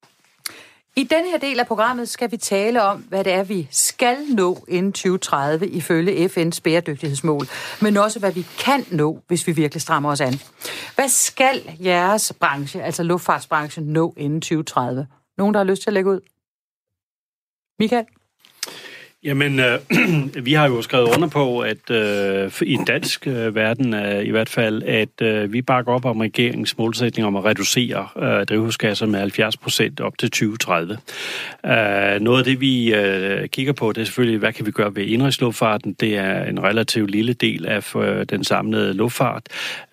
[0.96, 4.16] I denne her del af programmet skal vi tale om, hvad det er, vi skal
[4.28, 7.46] nå inden 2030 ifølge FN's bæredygtighedsmål,
[7.82, 10.34] men også hvad vi kan nå, hvis vi virkelig strammer os an.
[10.94, 15.06] Hvad skal jeres branche, altså luftfartsbranchen, nå inden 2030?
[15.38, 16.20] Nogen, der har lyst til at lægge ud?
[17.78, 18.04] Michael?
[19.24, 19.78] Jamen, øh,
[20.44, 24.48] vi har jo skrevet under på, at øh, i dansk øh, verden øh, i hvert
[24.48, 29.20] fald, at øh, vi bakker op om regeringens målsætning om at reducere øh, drivhusgasser med
[29.20, 30.98] 70 procent op til 2030.
[31.66, 34.96] Øh, noget af det, vi øh, kigger på, det er selvfølgelig, hvad kan vi gøre
[34.96, 35.92] ved indrigsluftfarten?
[35.92, 39.42] Det er en relativt lille del af øh, den samlede luftfart.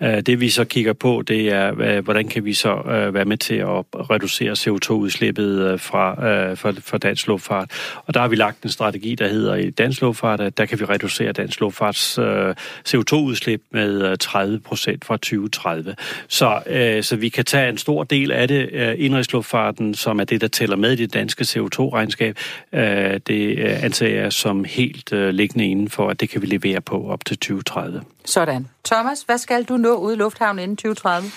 [0.02, 3.26] Øh, det vi så kigger på, det er, øh, hvordan kan vi så øh, være
[3.26, 7.72] med til at reducere CO2-udslippet øh, fra, øh, fra, fra dansk luftfart.
[8.06, 10.80] Og der har vi lagt en strategi, der hedder i dansk luftfart, at der kan
[10.80, 12.56] vi reducere dansk luftfarts øh,
[12.90, 15.96] CO2-udslip med øh, 30 procent fra 2030.
[16.28, 20.24] Så, øh, så vi kan tage en stor del af det, øh, indrigsluftfarten, som er
[20.24, 22.38] det, der tæller med i det danske CO2-regnskab,
[22.74, 26.48] øh, det øh, anser jeg som helt øh, liggende inden for, at det kan vi
[26.48, 28.02] levere på op til 2030.
[28.26, 28.68] Sådan.
[28.86, 31.30] Thomas, hvad skal du nå ude i lufthavnen inden 2030?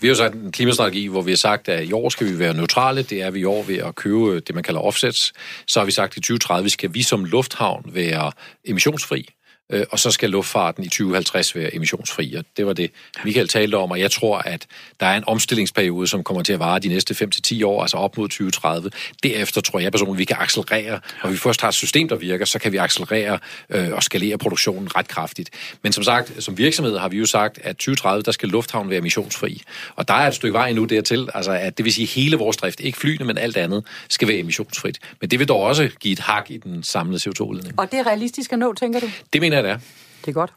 [0.00, 2.38] Vi har jo sagt en klimastrategi, hvor vi har sagt, at i år skal vi
[2.38, 3.02] være neutrale.
[3.02, 5.32] Det er vi i år ved at købe øh, det, man kalder offsets.
[5.66, 8.32] Så har vi sagt, at i 2030 skal vi som lufthavn være
[8.64, 9.28] emissionsfri
[9.70, 12.34] øh, og så skal luftfarten i 2050 være emissionsfri.
[12.34, 12.90] Og det var det,
[13.24, 14.66] Michael talte om, og jeg tror, at
[15.00, 18.16] der er en omstillingsperiode, som kommer til at vare de næste 5-10 år, altså op
[18.18, 18.90] mod 2030.
[19.22, 22.44] Derefter tror jeg personligt, vi kan accelerere, og vi først har et system, der virker,
[22.44, 23.38] så kan vi accelerere
[23.70, 25.50] øh, og skalere produktionen ret kraftigt.
[25.82, 28.98] Men som sagt, som virksomhed har vi jo sagt, at 2030, der skal lufthavnen være
[28.98, 29.62] emissionsfri.
[29.96, 32.36] Og der er et stykke vej endnu dertil, altså at det vil sige, at hele
[32.36, 34.98] vores drift, ikke flyene, men alt andet, skal være emissionsfrit.
[35.20, 37.74] Men det vil dog også give et hak i den samlede CO2-udledning.
[37.78, 39.10] Og det er realistisk at nå, tænker du?
[39.32, 39.78] Det mener jeg, det er.
[40.20, 40.52] Det er godt.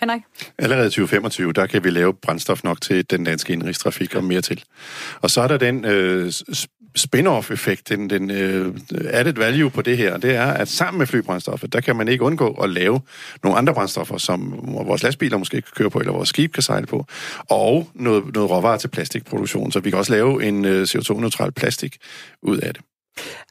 [0.00, 0.22] Henrik?
[0.58, 4.64] Allerede 2025, der kan vi lave brændstof nok til den danske indrigstrafik og mere til.
[5.20, 6.32] Og så er der den øh,
[6.96, 11.72] spin-off-effekt, den, den øh, added value på det her, det er, at sammen med flybrændstoffet,
[11.72, 13.00] der kan man ikke undgå at lave
[13.42, 16.86] nogle andre brændstoffer, som vores lastbiler måske kan køre på, eller vores skib kan sejle
[16.86, 17.06] på,
[17.50, 21.96] og noget, noget råvarer til plastikproduktion, så vi kan også lave en øh, CO2-neutral plastik
[22.42, 22.82] ud af det.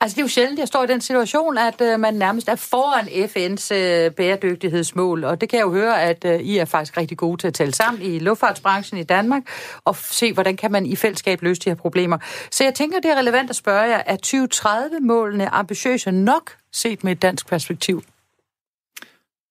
[0.01, 2.55] Altså, det er jo sjældent, jeg står i den situation, at øh, man nærmest er
[2.55, 6.97] foran FN's øh, bæredygtighedsmål, og det kan jeg jo høre, at øh, I er faktisk
[6.97, 9.43] rigtig gode til at tale sammen i luftfartsbranchen i Danmark,
[9.85, 12.17] og se, hvordan kan man i fællesskab løse de her problemer.
[12.51, 17.11] Så jeg tænker, det er relevant at spørge jer, er 2030-målene ambitiøse nok set med
[17.11, 18.03] et dansk perspektiv?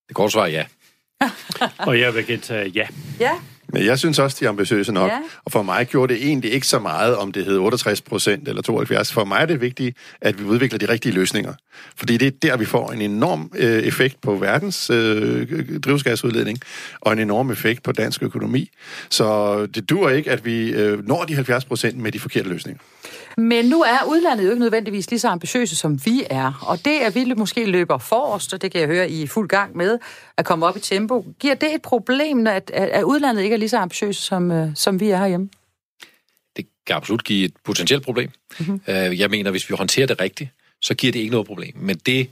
[0.08, 0.64] Det korte svar er ja.
[1.88, 2.86] og jeg vil gentage ja.
[3.20, 3.32] Ja,
[3.72, 5.10] men jeg synes også, de er ambitiøse nok.
[5.10, 5.18] Ja.
[5.44, 8.62] Og for mig gjorde det egentlig ikke så meget, om det hed 68 procent eller
[8.62, 9.12] 72.
[9.12, 11.54] For mig er det vigtigt, at vi udvikler de rigtige løsninger.
[11.96, 16.58] Fordi det er der, vi får en enorm øh, effekt på verdens øh, drivhusgasudledning,
[17.00, 18.70] og en enorm effekt på dansk økonomi.
[19.10, 22.80] Så det dur ikke, at vi øh, når de 70 procent med de forkerte løsninger.
[23.36, 26.66] Men nu er udlandet jo ikke nødvendigvis lige så ambitiøse, som vi er.
[26.66, 29.48] Og det, at vi måske løber forrest, og det kan jeg høre, I er fuld
[29.48, 29.98] gang med,
[30.36, 33.68] at komme op i tempo, giver det et problem, at, at udlandet ikke er lige
[33.68, 35.48] så ambitiøse, som, øh, som vi er herhjemme?
[36.56, 38.30] Det kan absolut give et potentielt problem.
[38.58, 38.80] Mm-hmm.
[38.88, 40.50] Jeg mener, hvis vi håndterer det rigtigt,
[40.82, 41.72] så giver det ikke noget problem.
[41.76, 42.30] Men det,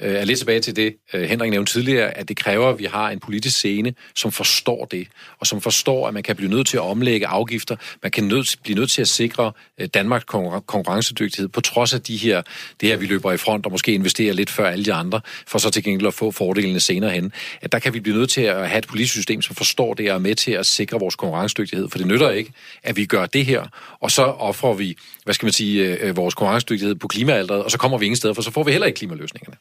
[0.00, 2.84] øh, er lidt tilbage til det, øh, Henrik nævnte tidligere, at det kræver, at vi
[2.84, 6.66] har en politisk scene, som forstår det, og som forstår, at man kan blive nødt
[6.66, 10.24] til at omlægge afgifter, man kan nødt, blive nødt til at sikre øh, Danmarks
[10.66, 12.42] konkurrencedygtighed, på trods af de her,
[12.80, 15.58] det her, vi løber i front og måske investerer lidt før alle de andre, for
[15.58, 17.32] så til gengæld at få fordelene senere hen.
[17.60, 20.10] At der kan vi blive nødt til at have et politisk system, som forstår det
[20.10, 23.26] og er med til at sikre vores konkurrencedygtighed, for det nytter ikke, at vi gør
[23.26, 23.66] det her,
[24.00, 27.70] og så offrer vi, hvad skal man sige, øh, øh vores konkurrencedygtighed på klimaalderet, og
[27.70, 29.56] så kommer vi ingen steder, for så får vi heller ikke klimaløsningerne.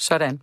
[0.00, 0.40] Sådan.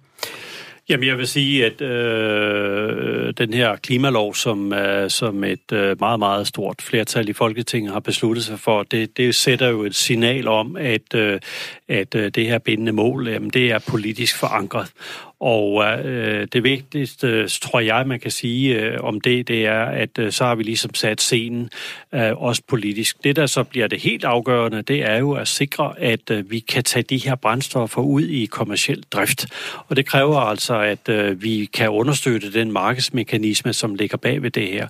[0.89, 6.19] Jamen, jeg vil sige, at øh, den her klimalov, som, øh, som et øh, meget,
[6.19, 10.47] meget stort flertal i Folketinget har besluttet sig for, det, det sætter jo et signal
[10.47, 11.39] om, at, øh,
[11.89, 14.91] at øh, det her bindende mål, jamen, det er politisk forankret.
[15.39, 19.83] Og øh, det vigtigste, øh, tror jeg, man kan sige øh, om det, det er,
[19.83, 21.69] at øh, så har vi ligesom sat scenen
[22.13, 23.23] øh, også politisk.
[23.23, 26.59] Det, der så bliver det helt afgørende, det er jo at sikre, at øh, vi
[26.59, 29.45] kan tage de her brændstoffer ud i kommersiel drift.
[29.87, 34.51] Og det kræver altså, at øh, vi kan understøtte den markedsmekanisme, som ligger bag ved
[34.51, 34.87] det her.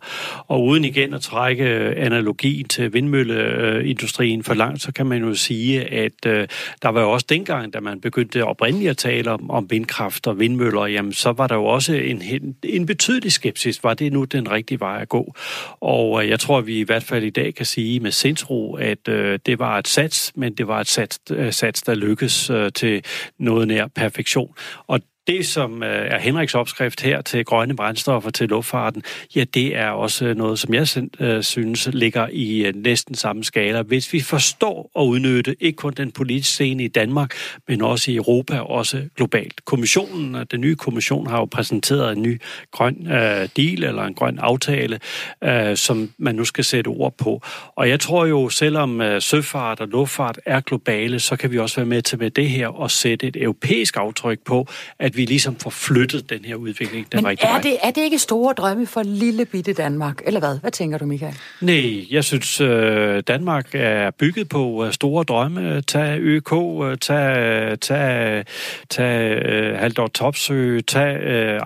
[0.47, 5.33] Og uden igen at trække øh, analogien til vindmølleindustrien for langt, så kan man jo
[5.33, 6.47] sige, at øh,
[6.87, 10.39] der var jo også dengang, da man begyndte oprindeligt at tale om, om vindkraft og
[10.39, 12.21] vindmøller, jamen så var der jo også en,
[12.63, 13.83] en betydelig skepsis.
[13.83, 15.33] Var det nu den rigtige vej at gå?
[15.79, 19.07] Og øh, jeg tror, vi i hvert fald i dag kan sige med sindsro, at
[19.07, 22.71] øh, det var et sats, men det var et sats, øh, sats der lykkedes øh,
[22.71, 23.03] til
[23.39, 24.53] noget nær perfektion.
[24.87, 29.03] Og det, som øh, er Henriks opskrift her til grønne brændstoffer til luftfarten,
[29.35, 30.87] ja, det er også øh, noget, som jeg
[31.19, 33.81] øh, synes ligger i næsten samme skala.
[33.81, 37.33] Hvis vi forstår at udnytte ikke kun den politiske scene i Danmark,
[37.67, 39.65] men også i Europa, også globalt.
[39.65, 44.39] Kommissionen, den nye kommission har jo præsenteret en ny grøn øh, deal, eller en grøn
[44.39, 44.99] aftale,
[45.43, 47.41] øh, som man nu skal sætte ord på.
[47.75, 51.75] Og jeg tror jo, selvom øh, søfart og luftfart er globale, så kan vi også
[51.75, 54.67] være med til med det her og sætte et europæisk aftryk på,
[54.99, 58.01] at vi ligesom får flyttet den her udvikling den Men rigtige er det, er det
[58.01, 60.59] ikke store drømme for lille bitte Danmark, eller hvad?
[60.59, 61.35] Hvad tænker du, Michael?
[61.61, 65.81] Nej, jeg synes, øh, Danmark er bygget på øh, store drømme.
[65.81, 68.45] Tag ØK, øh, tag, tag,
[68.89, 69.41] tag
[69.79, 71.17] Haldor Topsø, tag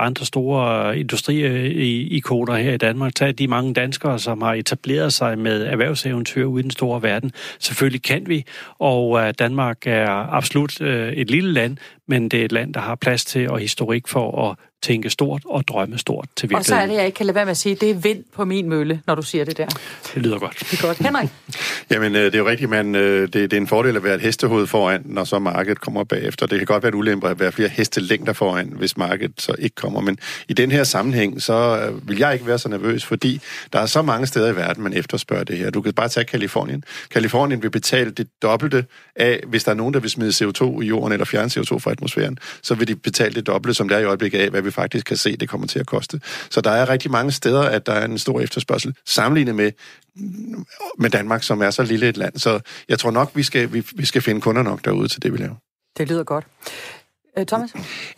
[0.01, 3.15] andre store industriikoner her i Danmark.
[3.15, 7.31] Tag de mange danskere, som har etableret sig med erhvervseventyr ude i den store verden.
[7.59, 8.45] Selvfølgelig kan vi,
[8.79, 11.77] og Danmark er absolut et lille land,
[12.11, 15.41] men det er et land, der har plads til og historik for at tænke stort
[15.45, 16.59] og drømme stort til virkeligheden.
[16.59, 18.23] Og så er det, jeg ikke kan lade være med at sige, det er vind
[18.35, 19.67] på min mølle, når du siger det der.
[20.13, 20.59] Det lyder godt.
[20.59, 20.97] Det er godt.
[20.97, 21.29] Henrik?
[21.91, 24.15] Jamen, øh, det er jo rigtigt, man, øh, det, det er en fordel at være
[24.15, 26.45] et hestehoved foran, når så markedet kommer bagefter.
[26.45, 29.75] Det kan godt være et ulempe at være flere hestelængder foran, hvis markedet så ikke
[29.75, 30.01] kommer.
[30.01, 30.17] Men
[30.47, 33.41] i den her sammenhæng, så øh, vil jeg ikke være så nervøs, fordi
[33.73, 35.69] der er så mange steder i verden, man efterspørger det her.
[35.69, 36.83] Du kan bare tage Kalifornien.
[37.11, 40.85] Kalifornien vil betale det dobbelte af, hvis der er nogen, der vil smide CO2 i
[40.85, 43.99] jorden eller fjerne CO2 fra atmosfæren, så vil de betale det dobbelte, som det er
[43.99, 46.21] i øjeblikket af, hvad vi faktisk kan se, det kommer til at koste.
[46.49, 49.71] Så der er rigtig mange steder, at der er en stor efterspørgsel, sammenlignet med,
[50.97, 52.37] med Danmark, som er så lille et land.
[52.37, 52.59] Så
[52.89, 55.37] jeg tror nok, vi skal, vi, vi skal finde kunder nok derude til det, vi
[55.37, 55.55] laver.
[55.97, 56.45] Det lyder godt.
[57.37, 57.69] Øh, Thomas?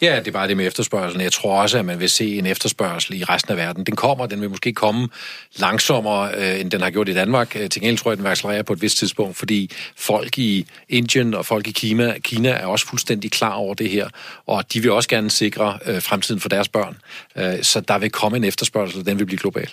[0.01, 1.23] Ja, det er bare det med efterspørgselen.
[1.23, 3.83] Jeg tror også, at man vil se en efterspørgsel i resten af verden.
[3.83, 5.09] Den kommer, den vil måske komme
[5.55, 7.55] langsommere, øh, end den har gjort i Danmark.
[7.55, 10.67] Øh, til gengæld tror jeg, den vil accelerere på et vist tidspunkt, fordi folk i
[10.89, 14.09] Indien og folk i Kina, Kina er også fuldstændig klar over det her,
[14.45, 16.97] og de vil også gerne sikre øh, fremtiden for deres børn.
[17.35, 19.69] Øh, så der vil komme en efterspørgsel, og den vil blive global.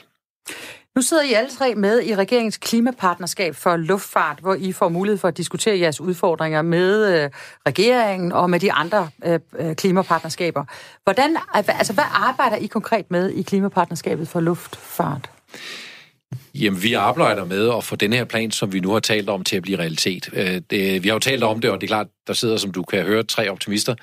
[0.96, 5.18] Nu sidder I alle tre med i regeringens klimapartnerskab for luftfart, hvor I får mulighed
[5.18, 7.30] for at diskutere jeres udfordringer med øh,
[7.66, 10.64] regeringen og med de andre øh, øh klimapartnerskaber.
[11.04, 15.30] Hvordan, altså, hvad arbejder I konkret med i klimapartnerskabet for luftfart?
[16.54, 19.44] Jamen, vi arbejder med at få den her plan, som vi nu har talt om,
[19.44, 20.30] til at blive realitet.
[20.32, 22.72] Øh, det, vi har jo talt om det, og det er klart, der sidder, som
[22.72, 23.94] du kan høre, tre optimister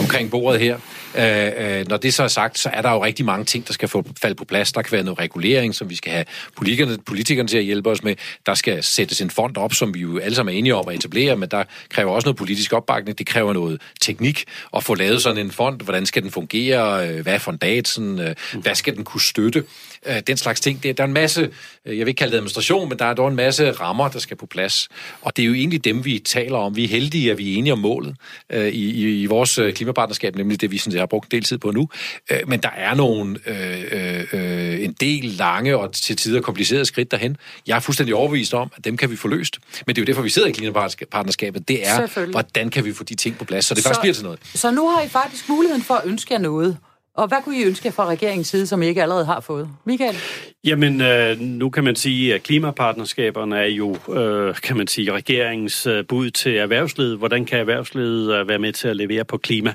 [0.00, 0.78] omkring bordet her.
[1.18, 3.72] Øh, øh, når det så er sagt, så er der jo rigtig mange ting, der
[3.72, 4.72] skal få falde på plads.
[4.72, 6.24] Der kan være noget regulering, som vi skal have
[6.56, 8.14] politikerne, politikerne til at hjælpe os med.
[8.46, 10.94] Der skal sættes en fond op, som vi jo alle sammen er enige om at
[10.94, 13.18] etablere, men der kræver også noget politisk opbakning.
[13.18, 14.44] Det kræver noget teknik
[14.76, 15.80] at få lavet sådan en fond.
[15.80, 17.08] Hvordan skal den fungere?
[17.08, 18.18] Øh, hvad er fondatsen?
[18.18, 19.64] Øh, hvad skal den kunne støtte?
[20.06, 20.82] Øh, den slags ting.
[20.82, 21.50] Der er en masse,
[21.86, 24.36] jeg vil ikke kalde det administration, men der er dog en masse rammer, der skal
[24.36, 24.88] på plads.
[25.20, 26.76] Og det er jo egentlig dem, vi taler om.
[26.76, 28.16] Vi er heldige, at vi er enige om målet
[28.50, 31.44] øh, i, i, i vores øh, klimapartnerskab, nemlig det, vi sådan, har brugt en del
[31.44, 31.88] tid på nu.
[32.30, 36.84] Øh, men der er nogle, øh, øh, øh, en del lange og til tider komplicerede
[36.84, 37.36] skridt derhen.
[37.66, 39.58] Jeg er fuldstændig overbevist om, at dem kan vi få løst.
[39.86, 41.68] Men det er jo derfor, vi sidder i klimapartnerskabet.
[41.68, 44.14] Det er, hvordan kan vi få de ting på plads, så det så, faktisk bliver
[44.14, 44.38] til noget.
[44.54, 46.76] Så nu har I faktisk muligheden for at ønske jer noget.
[47.16, 49.68] Og hvad kunne I ønske fra regeringens side, som I ikke allerede har fået?
[49.84, 50.16] Michael?
[50.64, 55.86] Jamen, øh, nu kan man sige, at klimapartnerskaberne er jo, øh, kan man sige, regeringens
[55.86, 57.18] øh, bud til erhvervslivet.
[57.18, 59.74] Hvordan kan erhvervslivet øh, være med til at levere på klima?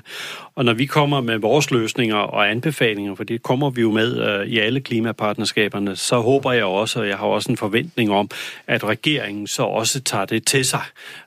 [0.54, 4.16] Og når vi kommer med vores løsninger og anbefalinger, for det kommer vi jo med
[4.18, 8.30] øh, i alle klimapartnerskaberne, så håber jeg også, og jeg har også en forventning om,
[8.66, 10.82] at regeringen så også tager det til sig.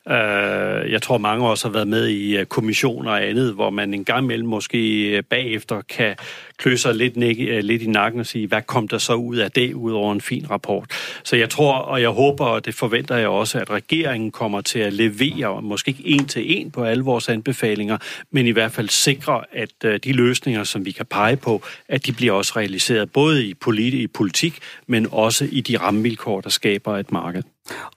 [0.09, 3.93] Øh, jeg tror, mange også har været med i øh, kommissioner og andet, hvor man
[3.93, 6.15] en gang imellem måske øh, bagefter kan
[6.57, 9.51] klø sig lidt, øh, lidt i nakken og sige, hvad kom der så ud af
[9.51, 10.85] det, ud over en fin rapport.
[11.23, 14.79] Så jeg tror, og jeg håber, og det forventer jeg også, at regeringen kommer til
[14.79, 17.97] at levere, måske ikke en til en på alle vores anbefalinger,
[18.31, 22.13] men i hvert fald sikre, at de løsninger, som vi kan pege på, at de
[22.13, 26.97] bliver også realiseret, både i, politi- i politik, men også i de rammevilkår, der skaber
[26.97, 27.43] et marked.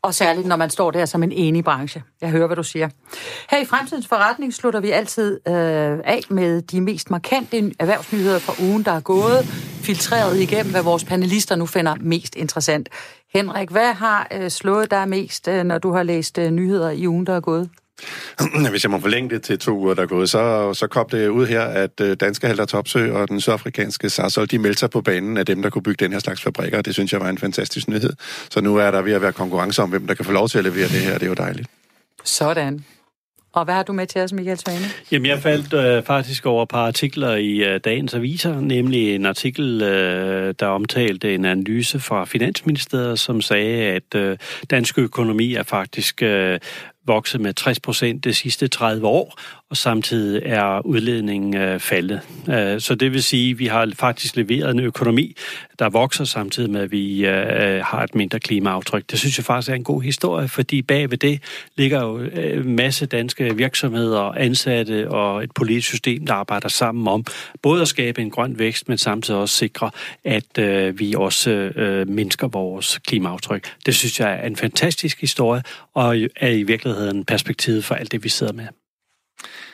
[0.02, 2.02] Og særligt, når man står der som en enig branche.
[2.20, 2.88] Jeg hører, hvad du siger.
[3.50, 8.64] Her i Fremtidens Forretning slutter vi altid øh, af med de mest markante erhvervsnyheder fra
[8.64, 9.44] ugen, der er gået,
[9.82, 12.88] filtreret igennem, hvad vores panelister nu finder mest interessant.
[13.34, 17.08] Henrik, hvad har øh, slået dig mest, øh, når du har læst øh, nyheder i
[17.08, 17.70] ugen, der er gået?
[18.70, 21.28] Hvis jeg må forlænge det til to uger, der er gået, så, så kom det
[21.28, 25.01] ud her, at øh, danske Halter Topsø og den sydafrikanske Sarsol, de meldte sig på
[25.01, 26.82] banen af dem, der kunne bygge den her slags fabrikker.
[26.82, 28.12] Det synes jeg var en fantastisk nyhed.
[28.51, 30.59] Så nu er der ved at være konkurrence om, hvem der kan få lov til
[30.59, 31.14] at levere det her.
[31.14, 31.68] Det er jo dejligt.
[32.24, 32.84] Sådan.
[33.53, 34.84] Og hvad har du med til os, Michael Svane?
[35.12, 39.26] Jamen, jeg faldt øh, faktisk over et par artikler i øh, dagens aviser, nemlig en
[39.26, 44.38] artikel, øh, der omtalte en analyse fra Finansministeriet, som sagde, at øh,
[44.70, 46.59] dansk økonomi er faktisk øh,
[47.09, 49.40] vokset med 60 procent de sidste 30 år,
[49.70, 52.20] og samtidig er udledningen øh, faldet.
[52.48, 55.36] Øh, så det vil sige, at vi har faktisk leveret en økonomi,
[55.78, 59.11] der vokser samtidig med, at vi øh, har et mindre klimaaftryk.
[59.11, 61.42] Det synes jeg faktisk er en god historie, fordi bag ved det
[61.76, 67.24] ligger jo en masse danske virksomheder, ansatte og et politisk system, der arbejder sammen om
[67.62, 69.90] både at skabe en grøn vækst, men samtidig også sikre,
[70.24, 73.64] at øh, vi også øh, mindsker vores klimaaftryk.
[73.86, 75.62] Det synes jeg er en fantastisk historie,
[75.94, 78.66] og er i virkeligheden perspektivet for alt det, vi sidder med.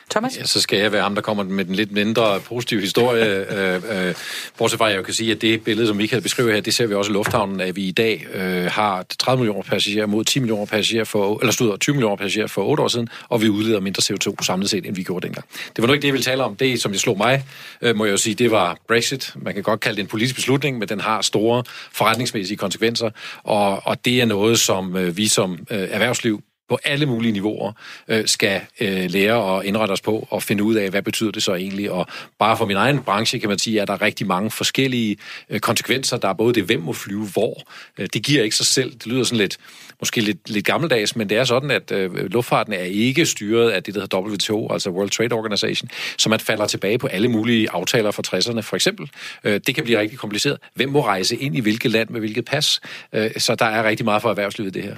[0.09, 0.37] Thomas?
[0.37, 3.25] Ja, så skal jeg være ham, der kommer med den lidt mindre positive historie.
[3.57, 4.15] øh, øh,
[4.57, 6.73] bortset fra, at jeg kan sige, at det billede, som vi kan beskrive her, det
[6.73, 10.23] ser vi også i lufthavnen, at vi i dag øh, har 30 millioner passagerer mod
[10.23, 13.49] 10 millioner passagerer for, eller stod 20 millioner passagerer for 8 år siden, og vi
[13.49, 15.45] udleder mindre CO2 samlet set, end vi gjorde dengang.
[15.75, 16.55] Det var nu ikke det, jeg ville tale om.
[16.55, 17.43] Det, som det slog mig,
[17.81, 19.33] øh, må jeg jo sige, det var Brexit.
[19.35, 23.09] Man kan godt kalde det en politisk beslutning, men den har store forretningsmæssige konsekvenser,
[23.43, 27.71] og, og det er noget, som øh, vi som øh, erhvervsliv på alle mulige niveauer
[28.07, 31.43] øh, skal øh, lære og indrette os på og finde ud af, hvad betyder det
[31.43, 31.91] så egentlig.
[31.91, 32.07] Og
[32.39, 35.17] bare for min egen branche kan man sige, at der er rigtig mange forskellige
[35.49, 36.17] øh, konsekvenser.
[36.17, 37.61] Der er både det, hvem må flyve hvor.
[37.97, 38.91] Øh, det giver ikke sig selv.
[38.91, 39.57] Det lyder sådan lidt,
[39.99, 43.83] måske lidt, lidt gammeldags, men det er sådan, at øh, luftfarten er ikke styret af
[43.83, 47.69] det, der hedder WTO, altså World Trade Organization, som man falder tilbage på alle mulige
[47.71, 49.09] aftaler fra 60'erne, for eksempel.
[49.43, 50.57] Øh, det kan blive rigtig kompliceret.
[50.73, 52.81] Hvem må rejse ind i hvilket land med hvilket pas?
[53.13, 54.95] Øh, så der er rigtig meget for erhvervslivet det her.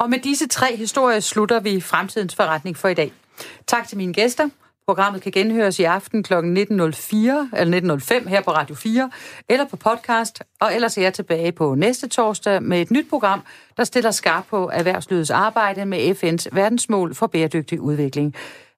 [0.00, 3.12] Og med disse tre historier slutter vi fremtidens forretning for i dag.
[3.66, 4.48] Tak til mine gæster.
[4.86, 6.34] Programmet kan genhøres i aften kl.
[6.34, 9.10] 19.04 eller 19.05 her på Radio 4
[9.48, 13.42] eller på podcast, og ellers er jeg tilbage på næste torsdag med et nyt program,
[13.76, 18.34] der stiller skarp på erhvervslivets arbejde med FN's verdensmål for bæredygtig udvikling.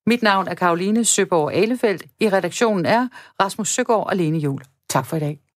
[0.07, 2.03] Mit navn er Karoline Søborg Alefeldt.
[2.21, 3.09] I redaktionen er
[3.43, 4.63] Rasmus Søgaard og Lene Jul.
[4.89, 5.43] Tak for i dag.